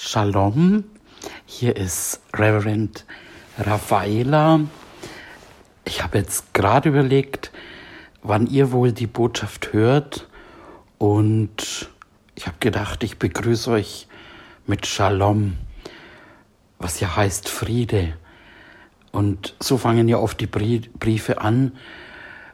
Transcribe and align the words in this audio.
Shalom, 0.00 0.84
hier 1.44 1.74
ist 1.74 2.20
Reverend 2.32 3.04
Raffaela. 3.58 4.60
Ich 5.84 6.04
habe 6.04 6.18
jetzt 6.18 6.54
gerade 6.54 6.90
überlegt, 6.90 7.50
wann 8.22 8.46
ihr 8.46 8.70
wohl 8.70 8.92
die 8.92 9.08
Botschaft 9.08 9.72
hört 9.72 10.28
und 10.98 11.90
ich 12.36 12.46
habe 12.46 12.58
gedacht, 12.60 13.02
ich 13.02 13.18
begrüße 13.18 13.72
euch 13.72 14.06
mit 14.68 14.86
Shalom, 14.86 15.54
was 16.78 17.00
ja 17.00 17.16
heißt 17.16 17.48
Friede. 17.48 18.16
Und 19.10 19.56
so 19.58 19.78
fangen 19.78 20.06
ja 20.06 20.18
oft 20.18 20.40
die 20.40 20.46
Briefe 20.46 21.40
an. 21.40 21.72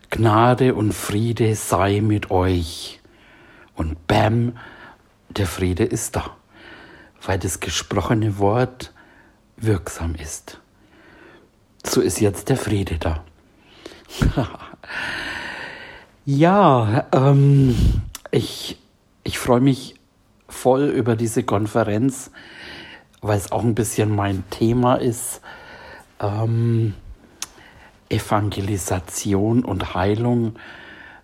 Gnade 0.09 0.75
und 0.75 0.95
Friede 0.95 1.55
sei 1.57 2.01
mit 2.01 2.31
euch. 2.31 3.03
Und 3.75 4.07
bam, 4.07 4.57
der 5.29 5.47
Friede 5.47 5.85
ist 5.85 6.17
da 6.17 6.35
weil 7.27 7.39
das 7.39 7.61
gesprochene 7.61 8.39
Wort 8.39 8.93
wirksam 9.57 10.15
ist. 10.15 10.61
So 11.85 12.01
ist 12.01 12.21
jetzt 12.21 12.49
der 12.49 12.57
Friede 12.57 12.99
da. 12.99 13.25
ja, 16.25 17.07
ähm, 17.13 18.03
ich, 18.31 18.79
ich 19.23 19.39
freue 19.39 19.61
mich 19.61 19.95
voll 20.49 20.85
über 20.85 21.17
diese 21.17 21.43
Konferenz, 21.43 22.31
weil 23.21 23.39
es 23.39 23.53
auch 23.53 23.63
ein 23.63 23.75
bisschen 23.75 24.15
mein 24.15 24.45
Thema 24.51 24.97
ist. 24.97 25.41
Ähm, 26.21 26.95
Evangelisation 28.09 29.65
und 29.65 29.95
Heilung, 29.95 30.57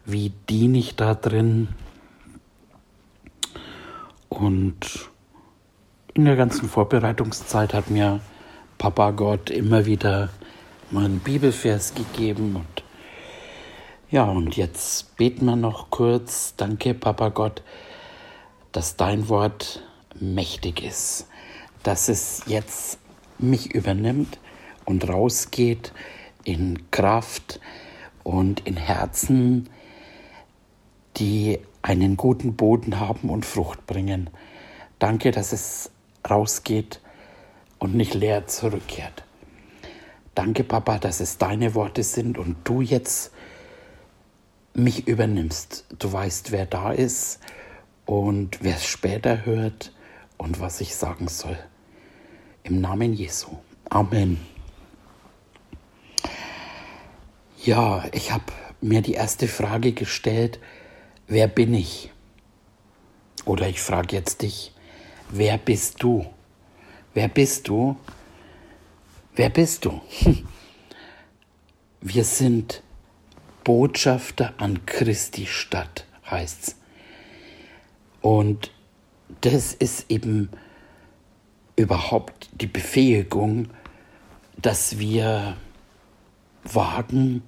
wie 0.04 0.32
diene 0.48 0.78
ich 0.78 0.96
da 0.96 1.14
drin? 1.14 1.68
Und 4.28 5.09
in 6.14 6.24
der 6.24 6.36
ganzen 6.36 6.68
Vorbereitungszeit 6.68 7.72
hat 7.72 7.90
mir 7.90 8.20
Papa 8.78 9.12
Gott 9.12 9.50
immer 9.50 9.86
wieder 9.86 10.30
mal 10.90 11.04
einen 11.04 11.20
Bibelvers 11.20 11.94
gegeben 11.94 12.56
und 12.56 12.84
ja, 14.10 14.24
und 14.24 14.56
jetzt 14.56 15.16
beten 15.16 15.44
wir 15.44 15.54
noch 15.54 15.90
kurz. 15.90 16.54
Danke, 16.56 16.94
Papa 16.94 17.28
Gott, 17.28 17.62
dass 18.72 18.96
dein 18.96 19.28
Wort 19.28 19.84
mächtig 20.18 20.82
ist, 20.82 21.28
dass 21.84 22.08
es 22.08 22.42
jetzt 22.46 22.98
mich 23.38 23.72
übernimmt 23.72 24.40
und 24.84 25.08
rausgeht 25.08 25.92
in 26.42 26.90
Kraft 26.90 27.60
und 28.24 28.66
in 28.66 28.76
Herzen, 28.76 29.68
die 31.18 31.60
einen 31.82 32.16
guten 32.16 32.56
Boden 32.56 32.98
haben 32.98 33.30
und 33.30 33.46
Frucht 33.46 33.86
bringen. 33.86 34.28
Danke, 34.98 35.30
dass 35.30 35.52
es 35.52 35.92
rausgeht 36.28 37.00
und 37.78 37.94
nicht 37.94 38.14
leer 38.14 38.46
zurückkehrt. 38.46 39.24
Danke, 40.34 40.64
Papa, 40.64 40.98
dass 40.98 41.20
es 41.20 41.38
deine 41.38 41.74
Worte 41.74 42.02
sind 42.02 42.38
und 42.38 42.56
du 42.64 42.80
jetzt 42.80 43.32
mich 44.74 45.06
übernimmst. 45.08 45.84
Du 45.98 46.12
weißt, 46.12 46.52
wer 46.52 46.66
da 46.66 46.92
ist 46.92 47.40
und 48.06 48.62
wer 48.62 48.76
es 48.76 48.86
später 48.86 49.44
hört 49.44 49.92
und 50.38 50.60
was 50.60 50.80
ich 50.80 50.94
sagen 50.94 51.28
soll. 51.28 51.58
Im 52.62 52.80
Namen 52.80 53.12
Jesu. 53.12 53.58
Amen. 53.88 54.40
Ja, 57.62 58.04
ich 58.12 58.32
habe 58.32 58.44
mir 58.80 59.02
die 59.02 59.12
erste 59.12 59.48
Frage 59.48 59.92
gestellt, 59.92 60.60
wer 61.26 61.48
bin 61.48 61.74
ich? 61.74 62.10
Oder 63.44 63.68
ich 63.68 63.80
frage 63.80 64.16
jetzt 64.16 64.42
dich, 64.42 64.72
wer 65.32 65.58
bist 65.58 66.02
du? 66.02 66.26
Wer 67.14 67.28
bist 67.28 67.68
du? 67.68 67.96
Wer 69.34 69.50
bist 69.50 69.84
du? 69.84 70.00
Wir 72.00 72.24
sind 72.24 72.82
Botschafter 73.64 74.54
an 74.58 74.86
Christi 74.86 75.46
Stadt, 75.46 76.06
heißt's. 76.30 76.76
Und 78.22 78.70
das 79.40 79.74
ist 79.74 80.10
eben 80.10 80.50
überhaupt 81.76 82.50
die 82.52 82.66
Befähigung, 82.66 83.68
dass 84.56 84.98
wir 84.98 85.56
wagen, 86.64 87.42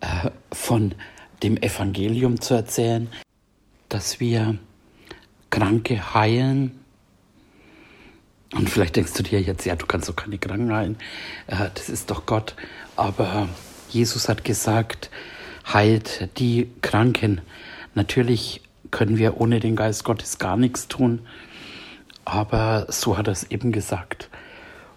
äh, 0.00 0.30
von 0.52 0.94
dem 1.42 1.56
Evangelium 1.56 2.40
zu 2.40 2.54
erzählen, 2.54 3.08
dass 3.88 4.20
wir 4.20 4.58
Kranke 5.54 6.14
heilen. 6.14 6.72
Und 8.52 8.68
vielleicht 8.68 8.96
denkst 8.96 9.12
du 9.14 9.22
dir 9.22 9.40
jetzt, 9.40 9.64
ja, 9.64 9.76
du 9.76 9.86
kannst 9.86 10.08
doch 10.08 10.16
keine 10.16 10.36
Kranken 10.36 10.74
heilen. 10.74 10.96
Äh, 11.46 11.70
das 11.72 11.88
ist 11.88 12.10
doch 12.10 12.26
Gott. 12.26 12.56
Aber 12.96 13.48
Jesus 13.88 14.28
hat 14.28 14.44
gesagt, 14.44 15.10
heilt 15.72 16.28
die 16.38 16.72
Kranken. 16.82 17.40
Natürlich 17.94 18.62
können 18.90 19.16
wir 19.16 19.40
ohne 19.40 19.60
den 19.60 19.76
Geist 19.76 20.02
Gottes 20.02 20.38
gar 20.38 20.56
nichts 20.56 20.88
tun. 20.88 21.20
Aber 22.24 22.86
so 22.88 23.16
hat 23.16 23.28
er 23.28 23.32
es 23.32 23.44
eben 23.44 23.70
gesagt. 23.70 24.30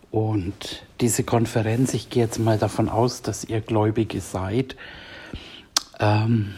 Und 0.10 0.84
diese 1.02 1.24
Konferenz, 1.24 1.94
ich 1.94 2.10
gehe 2.10 2.24
jetzt 2.24 2.40
mal 2.40 2.58
davon 2.58 2.90
aus, 2.90 3.22
dass 3.22 3.44
ihr 3.44 3.62
Gläubige 3.62 4.22
seid. 4.22 4.76
Ähm, 6.00 6.56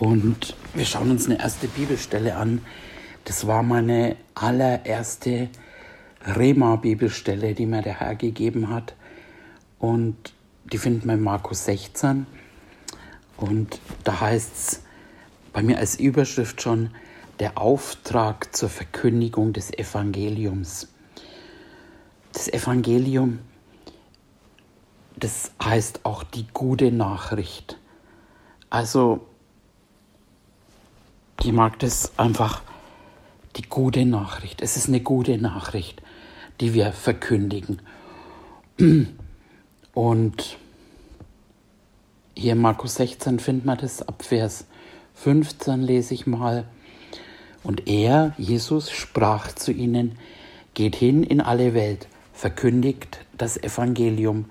und 0.00 0.54
wir 0.74 0.84
schauen 0.84 1.10
uns 1.10 1.26
eine 1.26 1.40
erste 1.40 1.66
Bibelstelle 1.66 2.36
an. 2.36 2.64
Das 3.24 3.48
war 3.48 3.64
meine 3.64 4.16
allererste 4.34 5.48
Rema-Bibelstelle, 6.24 7.54
die 7.54 7.66
mir 7.66 7.82
der 7.82 7.98
Herr 7.98 8.14
gegeben 8.14 8.70
hat. 8.70 8.94
Und 9.80 10.34
die 10.72 10.78
finden 10.78 11.06
wir 11.08 11.14
in 11.14 11.22
Markus 11.22 11.64
16. 11.64 12.26
Und 13.36 13.80
da 14.04 14.20
heißt 14.20 14.52
es 14.54 14.82
bei 15.52 15.62
mir 15.62 15.78
als 15.78 15.98
Überschrift 15.98 16.62
schon 16.62 16.90
der 17.40 17.58
Auftrag 17.58 18.54
zur 18.54 18.68
Verkündigung 18.68 19.52
des 19.52 19.72
Evangeliums. 19.72 20.88
Das 22.32 22.48
Evangelium, 22.48 23.40
das 25.16 25.50
heißt 25.62 26.04
auch 26.04 26.22
die 26.22 26.46
gute 26.52 26.92
Nachricht. 26.92 27.78
Also 28.70 29.27
ich 31.40 31.52
mag 31.52 31.78
das 31.78 32.18
einfach, 32.18 32.62
die 33.56 33.62
gute 33.62 34.04
Nachricht. 34.04 34.60
Es 34.60 34.76
ist 34.76 34.88
eine 34.88 35.00
gute 35.00 35.38
Nachricht, 35.38 36.02
die 36.60 36.74
wir 36.74 36.92
verkündigen. 36.92 37.80
Und 39.94 40.58
hier 42.36 42.52
in 42.52 42.60
Markus 42.60 42.96
16 42.96 43.38
findet 43.40 43.66
man 43.66 43.78
das 43.78 44.06
ab 44.06 44.22
Vers 44.22 44.66
15 45.14 45.82
lese 45.82 46.14
ich 46.14 46.26
mal. 46.26 46.64
Und 47.64 47.88
er, 47.88 48.34
Jesus, 48.38 48.90
sprach 48.90 49.52
zu 49.52 49.72
ihnen, 49.72 50.16
geht 50.74 50.94
hin 50.94 51.24
in 51.24 51.40
alle 51.40 51.74
Welt, 51.74 52.06
verkündigt 52.32 53.18
das 53.36 53.56
Evangelium 53.56 54.44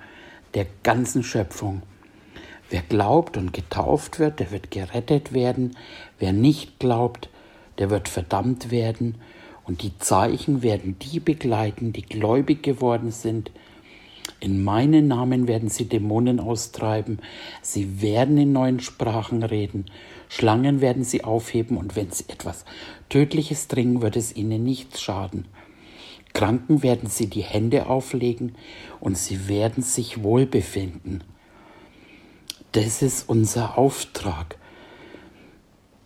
der 0.54 0.68
ganzen 0.84 1.24
Schöpfung. 1.24 1.84
Wer 2.70 2.82
glaubt 2.82 3.38
und 3.38 3.54
getauft 3.54 4.20
wird, 4.20 4.40
der 4.40 4.52
wird 4.52 4.72
gerettet 4.72 5.34
werden. 5.34 5.78
Wer 6.20 6.34
nicht 6.34 6.80
glaubt, 6.80 7.30
der 7.78 7.90
wird 7.90 8.10
verdammt 8.10 8.72
werden. 8.72 9.16
Und 9.66 9.84
die 9.84 9.98
Zeichen 10.00 10.64
werden 10.64 10.98
die 11.00 11.20
begleiten, 11.20 11.94
die 11.94 12.02
gläubig 12.02 12.64
geworden 12.64 13.12
sind. 13.12 13.52
In 14.40 14.64
meinen 14.64 15.08
Namen 15.08 15.48
werden 15.48 15.70
sie 15.70 15.86
Dämonen 15.86 16.40
austreiben. 16.40 17.20
Sie 17.62 18.02
werden 18.02 18.38
in 18.38 18.52
neuen 18.52 18.80
Sprachen 18.80 19.44
reden. 19.44 19.86
Schlangen 20.30 20.82
werden 20.82 21.04
sie 21.04 21.24
aufheben 21.24 21.78
und 21.78 21.96
wenn 21.96 22.12
sie 22.12 22.26
etwas 22.28 22.66
Tödliches 23.10 23.68
dringen, 23.68 24.02
wird 24.02 24.16
es 24.16 24.36
ihnen 24.36 24.64
nichts 24.64 25.02
schaden. 25.02 25.46
Kranken 26.34 26.84
werden 26.84 27.10
sie 27.10 27.28
die 27.28 27.42
Hände 27.42 27.88
auflegen 27.88 28.56
und 29.00 29.18
sie 29.18 29.48
werden 29.48 29.82
sich 29.82 30.22
wohlbefinden. 30.22 31.24
Das 32.78 33.02
ist 33.02 33.28
unser 33.28 33.76
Auftrag. 33.80 34.56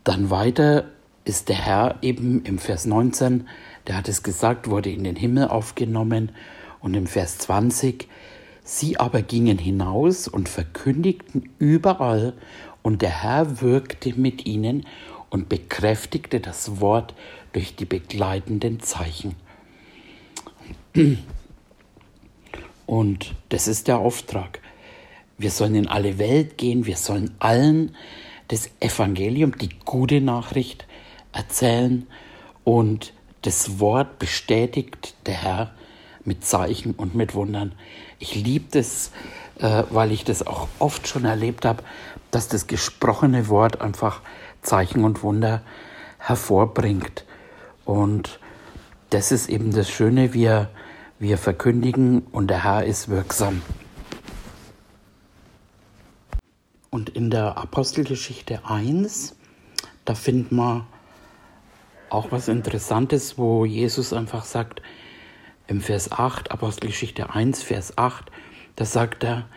Dann 0.05 0.29
weiter 0.29 0.85
ist 1.25 1.49
der 1.49 1.57
Herr 1.57 1.97
eben 2.01 2.45
im 2.45 2.59
Vers 2.59 2.85
19, 2.85 3.45
der 3.87 3.97
hat 3.97 4.07
es 4.07 4.23
gesagt, 4.23 4.69
wurde 4.69 4.89
in 4.89 5.03
den 5.03 5.17
Himmel 5.17 5.49
aufgenommen 5.49 6.31
und 6.79 6.93
im 6.93 7.07
Vers 7.07 7.39
20, 7.39 8.07
sie 8.63 8.97
aber 8.97 9.21
gingen 9.21 9.57
hinaus 9.57 10.29
und 10.29 10.47
verkündigten 10.47 11.49
überall 11.59 12.35
und 12.83 13.01
der 13.01 13.21
Herr 13.21 13.59
wirkte 13.59 14.17
mit 14.17 14.45
ihnen 14.45 14.85
und 15.29 15.49
bekräftigte 15.49 16.39
das 16.39 16.79
Wort 16.79 17.13
durch 17.51 17.75
die 17.75 17.83
begleitenden 17.83 18.79
Zeichen. 18.79 19.35
Und 22.85 23.35
das 23.49 23.67
ist 23.67 23.89
der 23.89 23.97
Auftrag. 23.97 24.61
Wir 25.41 25.49
sollen 25.49 25.73
in 25.73 25.87
alle 25.87 26.19
Welt 26.19 26.59
gehen, 26.59 26.85
wir 26.85 26.97
sollen 26.97 27.33
allen 27.39 27.95
das 28.49 28.69
Evangelium, 28.79 29.57
die 29.57 29.69
gute 29.85 30.21
Nachricht 30.21 30.85
erzählen 31.33 32.05
und 32.63 33.13
das 33.41 33.79
Wort 33.79 34.19
bestätigt 34.19 35.15
der 35.25 35.33
Herr 35.33 35.71
mit 36.25 36.45
Zeichen 36.45 36.91
und 36.91 37.15
mit 37.15 37.33
Wundern. 37.33 37.73
Ich 38.19 38.35
liebe 38.35 38.65
das, 38.69 39.11
äh, 39.57 39.81
weil 39.89 40.11
ich 40.11 40.23
das 40.23 40.45
auch 40.45 40.67
oft 40.77 41.07
schon 41.07 41.25
erlebt 41.25 41.65
habe, 41.65 41.83
dass 42.29 42.47
das 42.47 42.67
gesprochene 42.67 43.47
Wort 43.47 43.81
einfach 43.81 44.21
Zeichen 44.61 45.03
und 45.03 45.23
Wunder 45.23 45.63
hervorbringt. 46.19 47.25
Und 47.83 48.39
das 49.09 49.31
ist 49.31 49.49
eben 49.49 49.73
das 49.73 49.89
Schöne, 49.89 50.35
wir, 50.35 50.69
wir 51.17 51.39
verkündigen 51.39 52.19
und 52.31 52.47
der 52.49 52.63
Herr 52.63 52.85
ist 52.85 53.09
wirksam. 53.09 53.63
Und 56.93 57.07
in 57.07 57.29
der 57.29 57.57
Apostelgeschichte 57.57 58.65
1, 58.65 59.37
da 60.03 60.13
findet 60.13 60.51
man 60.51 60.85
auch 62.09 62.33
was 62.33 62.49
Interessantes, 62.49 63.37
wo 63.37 63.63
Jesus 63.63 64.11
einfach 64.11 64.43
sagt, 64.43 64.81
im 65.67 65.79
Vers 65.79 66.11
8, 66.11 66.51
Apostelgeschichte 66.51 67.33
1, 67.33 67.63
Vers 67.63 67.97
8, 67.97 68.29
da 68.75 68.83
sagt 68.83 69.23
er, 69.23 69.47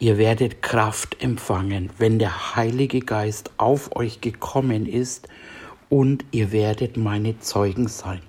ihr 0.00 0.18
werdet 0.18 0.60
Kraft 0.60 1.22
empfangen, 1.22 1.90
wenn 1.98 2.18
der 2.18 2.56
Heilige 2.56 2.98
Geist 3.02 3.52
auf 3.56 3.94
euch 3.94 4.20
gekommen 4.20 4.86
ist 4.86 5.28
und 5.88 6.24
ihr 6.32 6.50
werdet 6.50 6.96
meine 6.96 7.38
Zeugen 7.38 7.86
sein. 7.86 8.20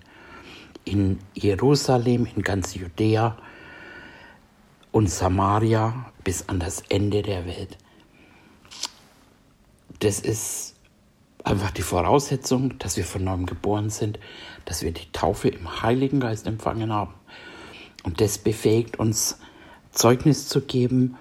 In 0.85 1.17
Jerusalem, 1.33 2.27
in 2.35 2.43
ganz 2.43 2.75
Judäa 2.75 3.39
und 4.91 5.09
Samaria 5.09 6.11
bis 6.23 6.47
an 6.47 6.59
das 6.59 6.83
Ende 6.89 7.23
der 7.23 7.47
Welt. 7.47 7.75
Das 9.99 10.19
ist 10.19 10.75
einfach 11.43 11.71
die 11.71 11.81
Voraussetzung, 11.81 12.77
dass 12.79 12.97
wir 12.97 13.05
von 13.05 13.23
neuem 13.23 13.45
geboren 13.45 13.89
sind, 13.89 14.19
dass 14.65 14.83
wir 14.83 14.91
die 14.91 15.11
Taufe 15.11 15.49
im 15.49 15.81
Heiligen 15.81 16.19
Geist 16.19 16.47
empfangen 16.47 16.93
haben. 16.93 17.13
Und 18.03 18.21
das 18.21 18.37
befähigt 18.37 18.99
uns, 18.99 19.39
Zeugnis 19.91 20.47
zu 20.47 20.61
geben 20.61 21.17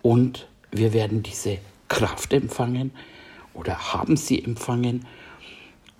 und 0.00 0.48
wir 0.70 0.92
werden 0.92 1.22
diese 1.22 1.58
Kraft 1.88 2.32
empfangen 2.32 2.92
oder 3.52 3.92
haben 3.92 4.16
sie 4.16 4.42
empfangen 4.42 5.06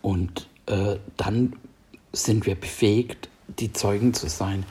und 0.01 0.49
äh, 0.67 0.97
dann 1.17 1.55
sind 2.13 2.47
wir 2.47 2.55
befähigt, 2.55 3.29
die 3.49 3.73
Zeugen 3.73 4.15
zu 4.15 4.29
sein. 4.29 4.65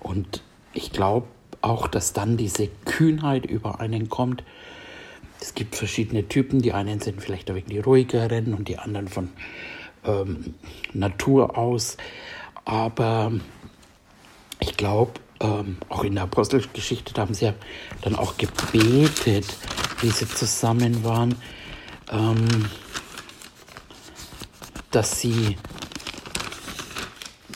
Und 0.00 0.42
ich 0.72 0.92
glaube 0.92 1.26
auch, 1.62 1.88
dass 1.88 2.12
dann 2.12 2.36
diese 2.36 2.68
Kühnheit 2.84 3.46
über 3.46 3.80
einen 3.80 4.08
kommt, 4.08 4.42
es 5.40 5.54
gibt 5.54 5.74
verschiedene 5.74 6.28
Typen. 6.28 6.60
Die 6.60 6.72
einen 6.72 7.00
sind 7.00 7.22
vielleicht 7.22 7.48
wenig 7.48 7.64
die 7.66 7.78
ruhigeren 7.78 8.54
und 8.54 8.68
die 8.68 8.78
anderen 8.78 9.08
von 9.08 9.30
ähm, 10.04 10.54
Natur 10.92 11.56
aus. 11.56 11.96
Aber 12.64 13.32
ich 14.60 14.76
glaube, 14.76 15.12
ähm, 15.40 15.78
auch 15.88 16.04
in 16.04 16.14
der 16.14 16.24
Apostelgeschichte, 16.24 17.14
da 17.14 17.22
haben 17.22 17.34
sie 17.34 17.46
ja 17.46 17.54
dann 18.02 18.14
auch 18.14 18.36
gebetet, 18.36 19.46
wie 20.00 20.10
sie 20.10 20.28
zusammen 20.28 21.02
waren, 21.02 21.34
ähm, 22.10 22.68
dass 24.90 25.20
sie 25.20 25.56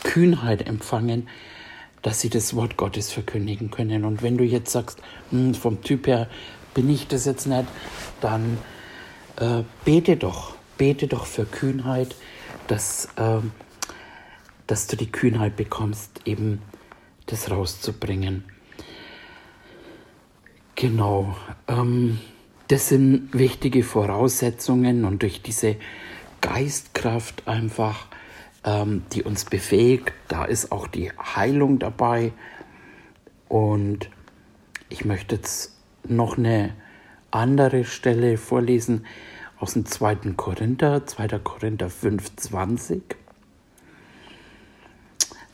Kühnheit 0.03 0.67
empfangen, 0.67 1.27
dass 2.01 2.21
sie 2.21 2.29
das 2.29 2.55
Wort 2.55 2.77
Gottes 2.77 3.11
verkündigen 3.11 3.71
können. 3.71 4.05
Und 4.05 4.21
wenn 4.21 4.37
du 4.37 4.43
jetzt 4.43 4.71
sagst, 4.71 4.99
hm, 5.31 5.53
vom 5.53 5.81
Typ 5.81 6.07
her 6.07 6.29
bin 6.75 6.89
ich 6.89 7.07
das 7.07 7.25
jetzt 7.25 7.47
nicht, 7.47 7.65
dann 8.21 8.59
äh, 9.37 9.63
bete 9.83 10.17
doch, 10.17 10.55
bete 10.77 11.07
doch 11.07 11.25
für 11.25 11.45
Kühnheit, 11.45 12.15
dass, 12.67 13.05
äh, 13.15 13.39
dass 14.67 14.85
du 14.85 14.95
die 14.95 15.11
Kühnheit 15.11 15.55
bekommst, 15.55 16.21
eben 16.25 16.61
das 17.25 17.49
rauszubringen. 17.49 18.43
Genau, 20.75 21.35
ähm, 21.67 22.19
das 22.67 22.89
sind 22.89 23.29
wichtige 23.31 23.81
Voraussetzungen 23.83 25.05
und 25.05 25.21
durch 25.21 25.41
diese 25.41 25.77
Geistkraft 26.41 27.47
einfach, 27.47 28.07
ähm, 28.65 29.03
die 29.13 29.23
uns 29.23 29.45
befähigt, 29.45 30.11
da 30.27 30.43
ist 30.43 30.73
auch 30.73 30.87
die 30.87 31.11
Heilung 31.11 31.79
dabei. 31.79 32.33
Und 33.47 34.09
ich 34.89 35.05
möchte 35.05 35.35
jetzt 35.35 35.74
noch 36.09 36.37
eine 36.37 36.73
andere 37.31 37.83
Stelle 37.83 38.37
vorlesen 38.37 39.05
aus 39.59 39.73
dem 39.73 39.85
2. 39.85 40.15
Korinther, 40.35 41.05
2. 41.05 41.39
Korinther 41.39 41.89
5, 41.89 42.35
20. 42.35 43.15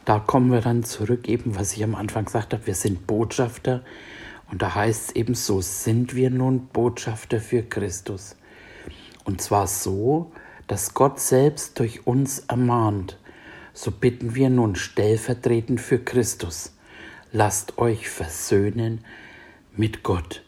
Da 0.05 0.19
kommen 0.19 0.51
wir 0.51 0.61
dann 0.61 0.83
zurück, 0.83 1.27
eben 1.27 1.55
was 1.55 1.73
ich 1.73 1.83
am 1.83 1.95
Anfang 1.95 2.25
gesagt 2.25 2.53
habe, 2.53 2.67
wir 2.67 2.75
sind 2.75 3.05
Botschafter. 3.07 3.83
Und 4.49 4.61
da 4.61 4.75
heißt 4.75 5.09
es 5.09 5.15
eben, 5.15 5.35
so 5.35 5.61
sind 5.61 6.15
wir 6.15 6.29
nun 6.29 6.67
Botschafter 6.67 7.39
für 7.39 7.63
Christus. 7.63 8.35
Und 9.23 9.41
zwar 9.41 9.67
so, 9.67 10.31
dass 10.67 10.93
Gott 10.93 11.19
selbst 11.19 11.79
durch 11.79 12.05
uns 12.07 12.39
ermahnt. 12.39 13.17
So 13.73 13.91
bitten 13.91 14.35
wir 14.35 14.49
nun 14.49 14.75
stellvertretend 14.75 15.79
für 15.79 15.99
Christus. 15.99 16.73
Lasst 17.31 17.77
euch 17.77 18.09
versöhnen 18.09 19.05
mit 19.75 20.03
Gott. 20.03 20.43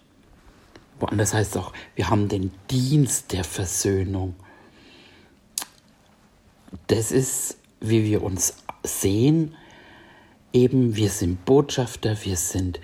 Woanders 1.00 1.34
heißt 1.34 1.56
es 1.56 1.62
auch, 1.62 1.74
wir 1.96 2.10
haben 2.10 2.30
den 2.30 2.52
Dienst 2.70 3.32
der 3.34 3.44
Versöhnung. 3.44 4.36
Das 6.88 7.12
ist, 7.12 7.58
wie 7.80 8.04
wir 8.06 8.24
uns 8.24 8.56
sehen, 8.84 9.56
eben 10.54 10.96
wir 10.96 11.10
sind 11.10 11.46
Botschafter, 11.46 12.18
wir 12.24 12.38
sind 12.38 12.80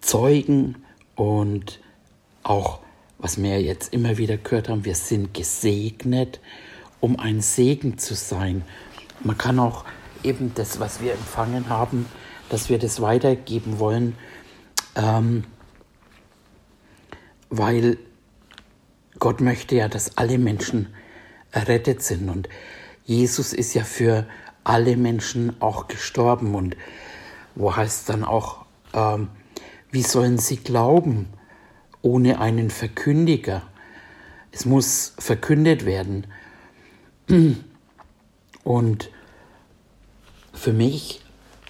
Zeugen 0.00 0.76
und 1.14 1.80
auch, 2.42 2.80
was 3.18 3.40
wir 3.40 3.60
jetzt 3.60 3.92
immer 3.92 4.16
wieder 4.16 4.38
gehört 4.38 4.68
haben, 4.68 4.84
wir 4.84 4.94
sind 4.94 5.34
gesegnet, 5.34 6.40
um 7.00 7.18
ein 7.18 7.40
Segen 7.42 7.98
zu 7.98 8.14
sein. 8.14 8.64
Man 9.22 9.36
kann 9.36 9.58
auch 9.58 9.84
eben 10.22 10.52
das, 10.54 10.80
was 10.80 11.02
wir 11.02 11.12
empfangen 11.12 11.68
haben, 11.68 12.06
dass 12.48 12.68
wir 12.68 12.78
das 12.78 13.00
weitergeben 13.00 13.78
wollen, 13.78 14.16
ähm, 14.96 15.44
weil 17.48 17.98
Gott 19.18 19.40
möchte 19.40 19.76
ja, 19.76 19.88
dass 19.88 20.16
alle 20.16 20.38
Menschen 20.38 20.94
errettet 21.52 22.02
sind 22.02 22.28
und 22.28 22.48
Jesus 23.04 23.52
ist 23.52 23.74
ja 23.74 23.84
für 23.84 24.26
alle 24.64 24.96
Menschen 24.96 25.60
auch 25.60 25.88
gestorben 25.88 26.54
und 26.54 26.76
wo 27.54 27.74
heißt 27.74 28.08
dann 28.08 28.24
auch, 28.24 28.64
ähm, 28.94 29.28
wie 29.90 30.02
sollen 30.02 30.38
sie 30.38 30.58
glauben 30.58 31.28
ohne 32.02 32.40
einen 32.40 32.70
Verkündiger? 32.70 33.62
Es 34.52 34.64
muss 34.64 35.14
verkündet 35.18 35.84
werden. 35.84 36.26
Und 38.64 39.10
für 40.52 40.72
mich 40.72 41.24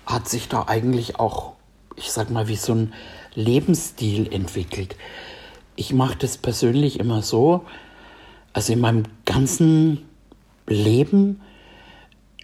hat 0.07 0.29
sich 0.29 0.49
da 0.49 0.65
eigentlich 0.67 1.19
auch, 1.19 1.55
ich 2.01 2.11
sag 2.13 2.31
mal, 2.31 2.49
wie 2.49 2.57
so 2.57 2.73
ein 2.75 2.93
Lebensstil 3.35 4.33
entwickelt. 4.33 4.97
Ich 5.77 5.93
mache 5.93 6.17
das 6.17 6.39
persönlich 6.39 6.99
immer 6.99 7.23
so, 7.23 7.65
also 8.53 8.73
in 8.73 8.81
meinem 8.81 9.05
ganzen 9.25 10.09
Leben, 10.67 11.41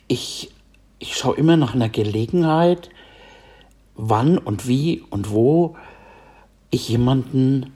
ich, 0.09 0.53
ich 0.99 1.17
schaue 1.17 1.37
immer 1.37 1.57
nach 1.57 1.75
einer 1.75 1.89
Gelegenheit, 1.89 2.91
wann 3.95 4.39
und 4.39 4.69
wie 4.69 5.03
und 5.11 5.31
wo 5.31 5.77
ich 6.71 6.89
jemanden 6.89 7.73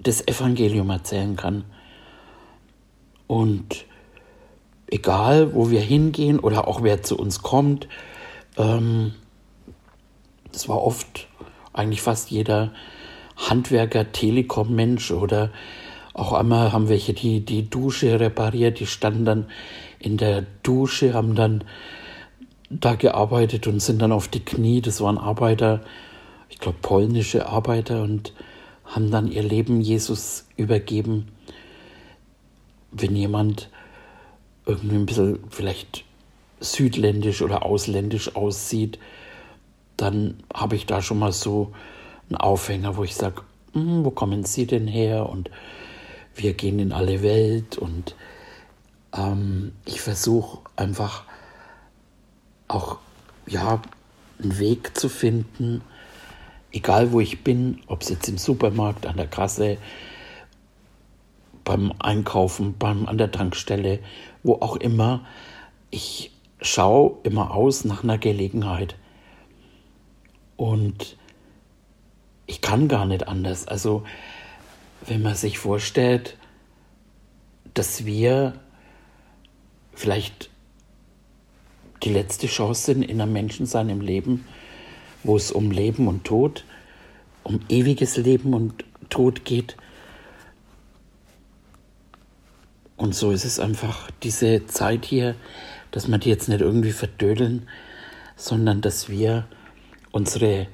das 0.00 0.26
Evangelium 0.26 0.90
erzählen 0.90 1.36
kann. 1.36 1.64
Und 3.26 3.84
egal, 4.88 5.54
wo 5.54 5.70
wir 5.70 5.80
hingehen 5.80 6.40
oder 6.40 6.66
auch 6.66 6.82
wer 6.82 7.02
zu 7.02 7.18
uns 7.18 7.42
kommt, 7.42 7.88
ähm, 8.56 9.12
das 10.54 10.68
war 10.68 10.82
oft 10.82 11.26
eigentlich 11.72 12.00
fast 12.00 12.30
jeder 12.30 12.72
Handwerker, 13.36 14.12
Telekom-Mensch 14.12 15.10
oder 15.10 15.50
auch 16.14 16.32
einmal 16.32 16.72
haben 16.72 16.88
welche 16.88 17.12
die, 17.12 17.44
die 17.44 17.68
Dusche 17.68 18.20
repariert, 18.20 18.78
die 18.78 18.86
standen 18.86 19.24
dann 19.24 19.46
in 19.98 20.16
der 20.16 20.46
Dusche, 20.62 21.12
haben 21.12 21.34
dann 21.34 21.64
da 22.70 22.94
gearbeitet 22.94 23.66
und 23.66 23.80
sind 23.80 24.00
dann 24.00 24.12
auf 24.12 24.28
die 24.28 24.44
Knie. 24.44 24.80
Das 24.80 25.00
waren 25.00 25.18
Arbeiter, 25.18 25.80
ich 26.48 26.58
glaube 26.58 26.78
polnische 26.80 27.46
Arbeiter 27.46 28.02
und 28.02 28.32
haben 28.84 29.10
dann 29.10 29.30
ihr 29.30 29.42
Leben 29.42 29.80
Jesus 29.80 30.46
übergeben. 30.56 31.28
Wenn 32.92 33.16
jemand 33.16 33.70
irgendwie 34.66 34.96
ein 34.96 35.06
bisschen 35.06 35.40
vielleicht 35.50 36.04
südländisch 36.60 37.42
oder 37.42 37.64
ausländisch 37.64 38.36
aussieht, 38.36 39.00
dann 40.04 40.36
habe 40.52 40.76
ich 40.76 40.84
da 40.84 41.00
schon 41.00 41.18
mal 41.18 41.32
so 41.32 41.72
einen 42.28 42.36
Aufhänger, 42.36 42.96
wo 42.96 43.04
ich 43.04 43.14
sage, 43.14 43.42
hm, 43.72 44.04
wo 44.04 44.10
kommen 44.10 44.44
Sie 44.44 44.66
denn 44.66 44.86
her? 44.86 45.28
Und 45.28 45.50
wir 46.34 46.52
gehen 46.52 46.78
in 46.78 46.92
alle 46.92 47.22
Welt 47.22 47.78
und 47.78 48.14
ähm, 49.16 49.72
ich 49.86 50.00
versuche 50.00 50.58
einfach 50.76 51.24
auch 52.68 52.98
ja 53.46 53.80
einen 54.42 54.58
Weg 54.58 54.98
zu 54.98 55.08
finden, 55.08 55.80
egal 56.72 57.12
wo 57.12 57.20
ich 57.20 57.42
bin, 57.42 57.80
ob 57.86 58.02
es 58.02 58.10
jetzt 58.10 58.28
im 58.28 58.36
Supermarkt, 58.36 59.06
an 59.06 59.16
der 59.16 59.28
Kasse, 59.28 59.78
beim 61.64 61.94
Einkaufen, 61.98 62.76
beim, 62.78 63.06
an 63.06 63.16
der 63.16 63.32
Tankstelle, 63.32 64.00
wo 64.42 64.54
auch 64.54 64.76
immer, 64.76 65.24
ich 65.90 66.30
schaue 66.60 67.16
immer 67.22 67.54
aus 67.54 67.84
nach 67.84 68.02
einer 68.02 68.18
Gelegenheit. 68.18 68.96
Und 70.56 71.16
ich 72.46 72.60
kann 72.60 72.88
gar 72.88 73.06
nicht 73.06 73.26
anders. 73.26 73.66
Also, 73.66 74.04
wenn 75.06 75.22
man 75.22 75.34
sich 75.34 75.58
vorstellt, 75.58 76.36
dass 77.74 78.04
wir 78.04 78.54
vielleicht 79.92 80.50
die 82.02 82.10
letzte 82.10 82.46
Chance 82.46 82.82
sind 82.86 83.02
in 83.02 83.20
einem 83.20 83.32
Menschen 83.32 83.66
seinem 83.66 84.00
Leben, 84.00 84.46
wo 85.22 85.36
es 85.36 85.50
um 85.50 85.70
Leben 85.70 86.06
und 86.06 86.24
Tod, 86.24 86.64
um 87.42 87.60
ewiges 87.68 88.16
Leben 88.16 88.54
und 88.54 88.84
Tod 89.08 89.44
geht. 89.44 89.76
Und 92.96 93.14
so 93.14 93.30
ist 93.32 93.44
es 93.44 93.58
einfach 93.58 94.10
diese 94.22 94.66
Zeit 94.66 95.04
hier, 95.04 95.34
dass 95.90 96.08
wir 96.08 96.18
die 96.18 96.28
jetzt 96.28 96.48
nicht 96.48 96.60
irgendwie 96.60 96.92
verdödeln, 96.92 97.68
sondern 98.36 98.80
dass 98.80 99.08
wir 99.08 99.46
unsere, 100.14 100.68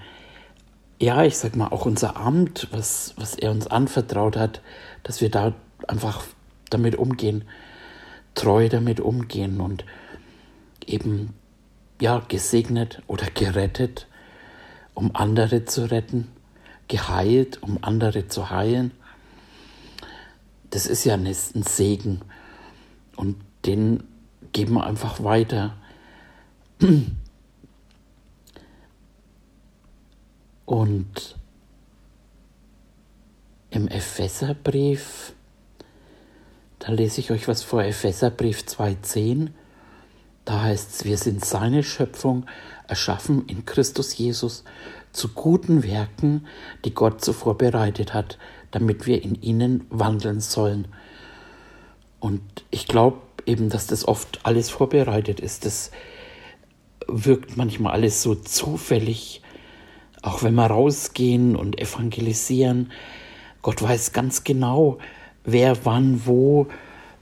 ja, 1.01 1.25
ich 1.25 1.39
sag 1.39 1.57
mal, 1.57 1.69
auch 1.69 1.87
unser 1.87 2.17
Amt, 2.17 2.69
was, 2.73 3.15
was 3.17 3.35
er 3.35 3.51
uns 3.51 3.67
anvertraut 3.67 4.37
hat, 4.37 4.61
dass 5.03 5.23
wir 5.23 5.31
da 5.31 5.55
einfach 5.89 6.23
damit 6.69 6.97
umgehen, 6.97 7.45
treu 8.35 8.69
damit 8.69 9.01
umgehen 9.01 9.61
und 9.63 9.87
eben, 10.87 11.35
ja, 12.03 12.23
gesegnet 12.29 13.03
oder 13.07 13.27
gerettet, 13.27 14.07
um 14.93 15.17
andere 15.17 15.65
zu 15.65 15.91
retten, 15.91 16.29
geheilt, 16.89 17.63
um 17.63 17.79
andere 17.81 18.29
zu 18.29 18.51
heilen. 18.51 18.91
Das 20.69 20.87
ist 20.87 21.05
ja 21.05 21.15
ein 21.15 21.33
Segen 21.33 22.21
und 23.17 23.37
den 23.65 24.03
geben 24.53 24.75
wir 24.75 24.85
einfach 24.85 25.25
weiter. 25.25 25.77
Und 30.71 31.35
im 33.71 33.89
Epheserbrief, 33.89 35.33
da 36.79 36.93
lese 36.93 37.21
ich 37.21 37.33
euch 37.33 37.49
was 37.49 37.65
vor, 37.65 37.83
Epheserbrief 37.83 38.61
2.10, 38.61 39.49
da 40.45 40.63
heißt 40.63 40.95
es, 40.95 41.05
wir 41.05 41.19
sind 41.19 41.45
seine 41.45 41.83
Schöpfung, 41.83 42.47
erschaffen 42.87 43.47
in 43.49 43.67
Christus 43.67 44.17
Jesus 44.17 44.63
zu 45.11 45.31
guten 45.31 45.83
Werken, 45.83 46.47
die 46.85 46.95
Gott 46.95 47.25
zuvor 47.25 47.59
bereitet 47.59 48.15
hat, 48.15 48.39
damit 48.71 49.09
wir 49.09 49.25
in 49.25 49.43
ihnen 49.43 49.89
wandeln 49.91 50.39
sollen. 50.39 50.87
Und 52.21 52.43
ich 52.71 52.87
glaube 52.87 53.19
eben, 53.45 53.71
dass 53.71 53.89
das 53.89 54.07
oft 54.07 54.39
alles 54.45 54.71
vorbereitet 54.71 55.41
ist. 55.41 55.67
Das 55.67 55.91
wirkt 57.09 57.57
manchmal 57.57 57.93
alles 57.93 58.23
so 58.23 58.37
zufällig 58.37 59.40
auch 60.23 60.43
wenn 60.43 60.55
wir 60.55 60.67
rausgehen 60.67 61.57
und 61.57 61.79
evangelisieren, 61.79 62.93
Gott 63.63 63.83
weiß 63.83 64.13
ganz 64.13 64.45
genau, 64.45 64.99
wer 65.45 65.85
wann 65.85 66.27
wo 66.27 66.67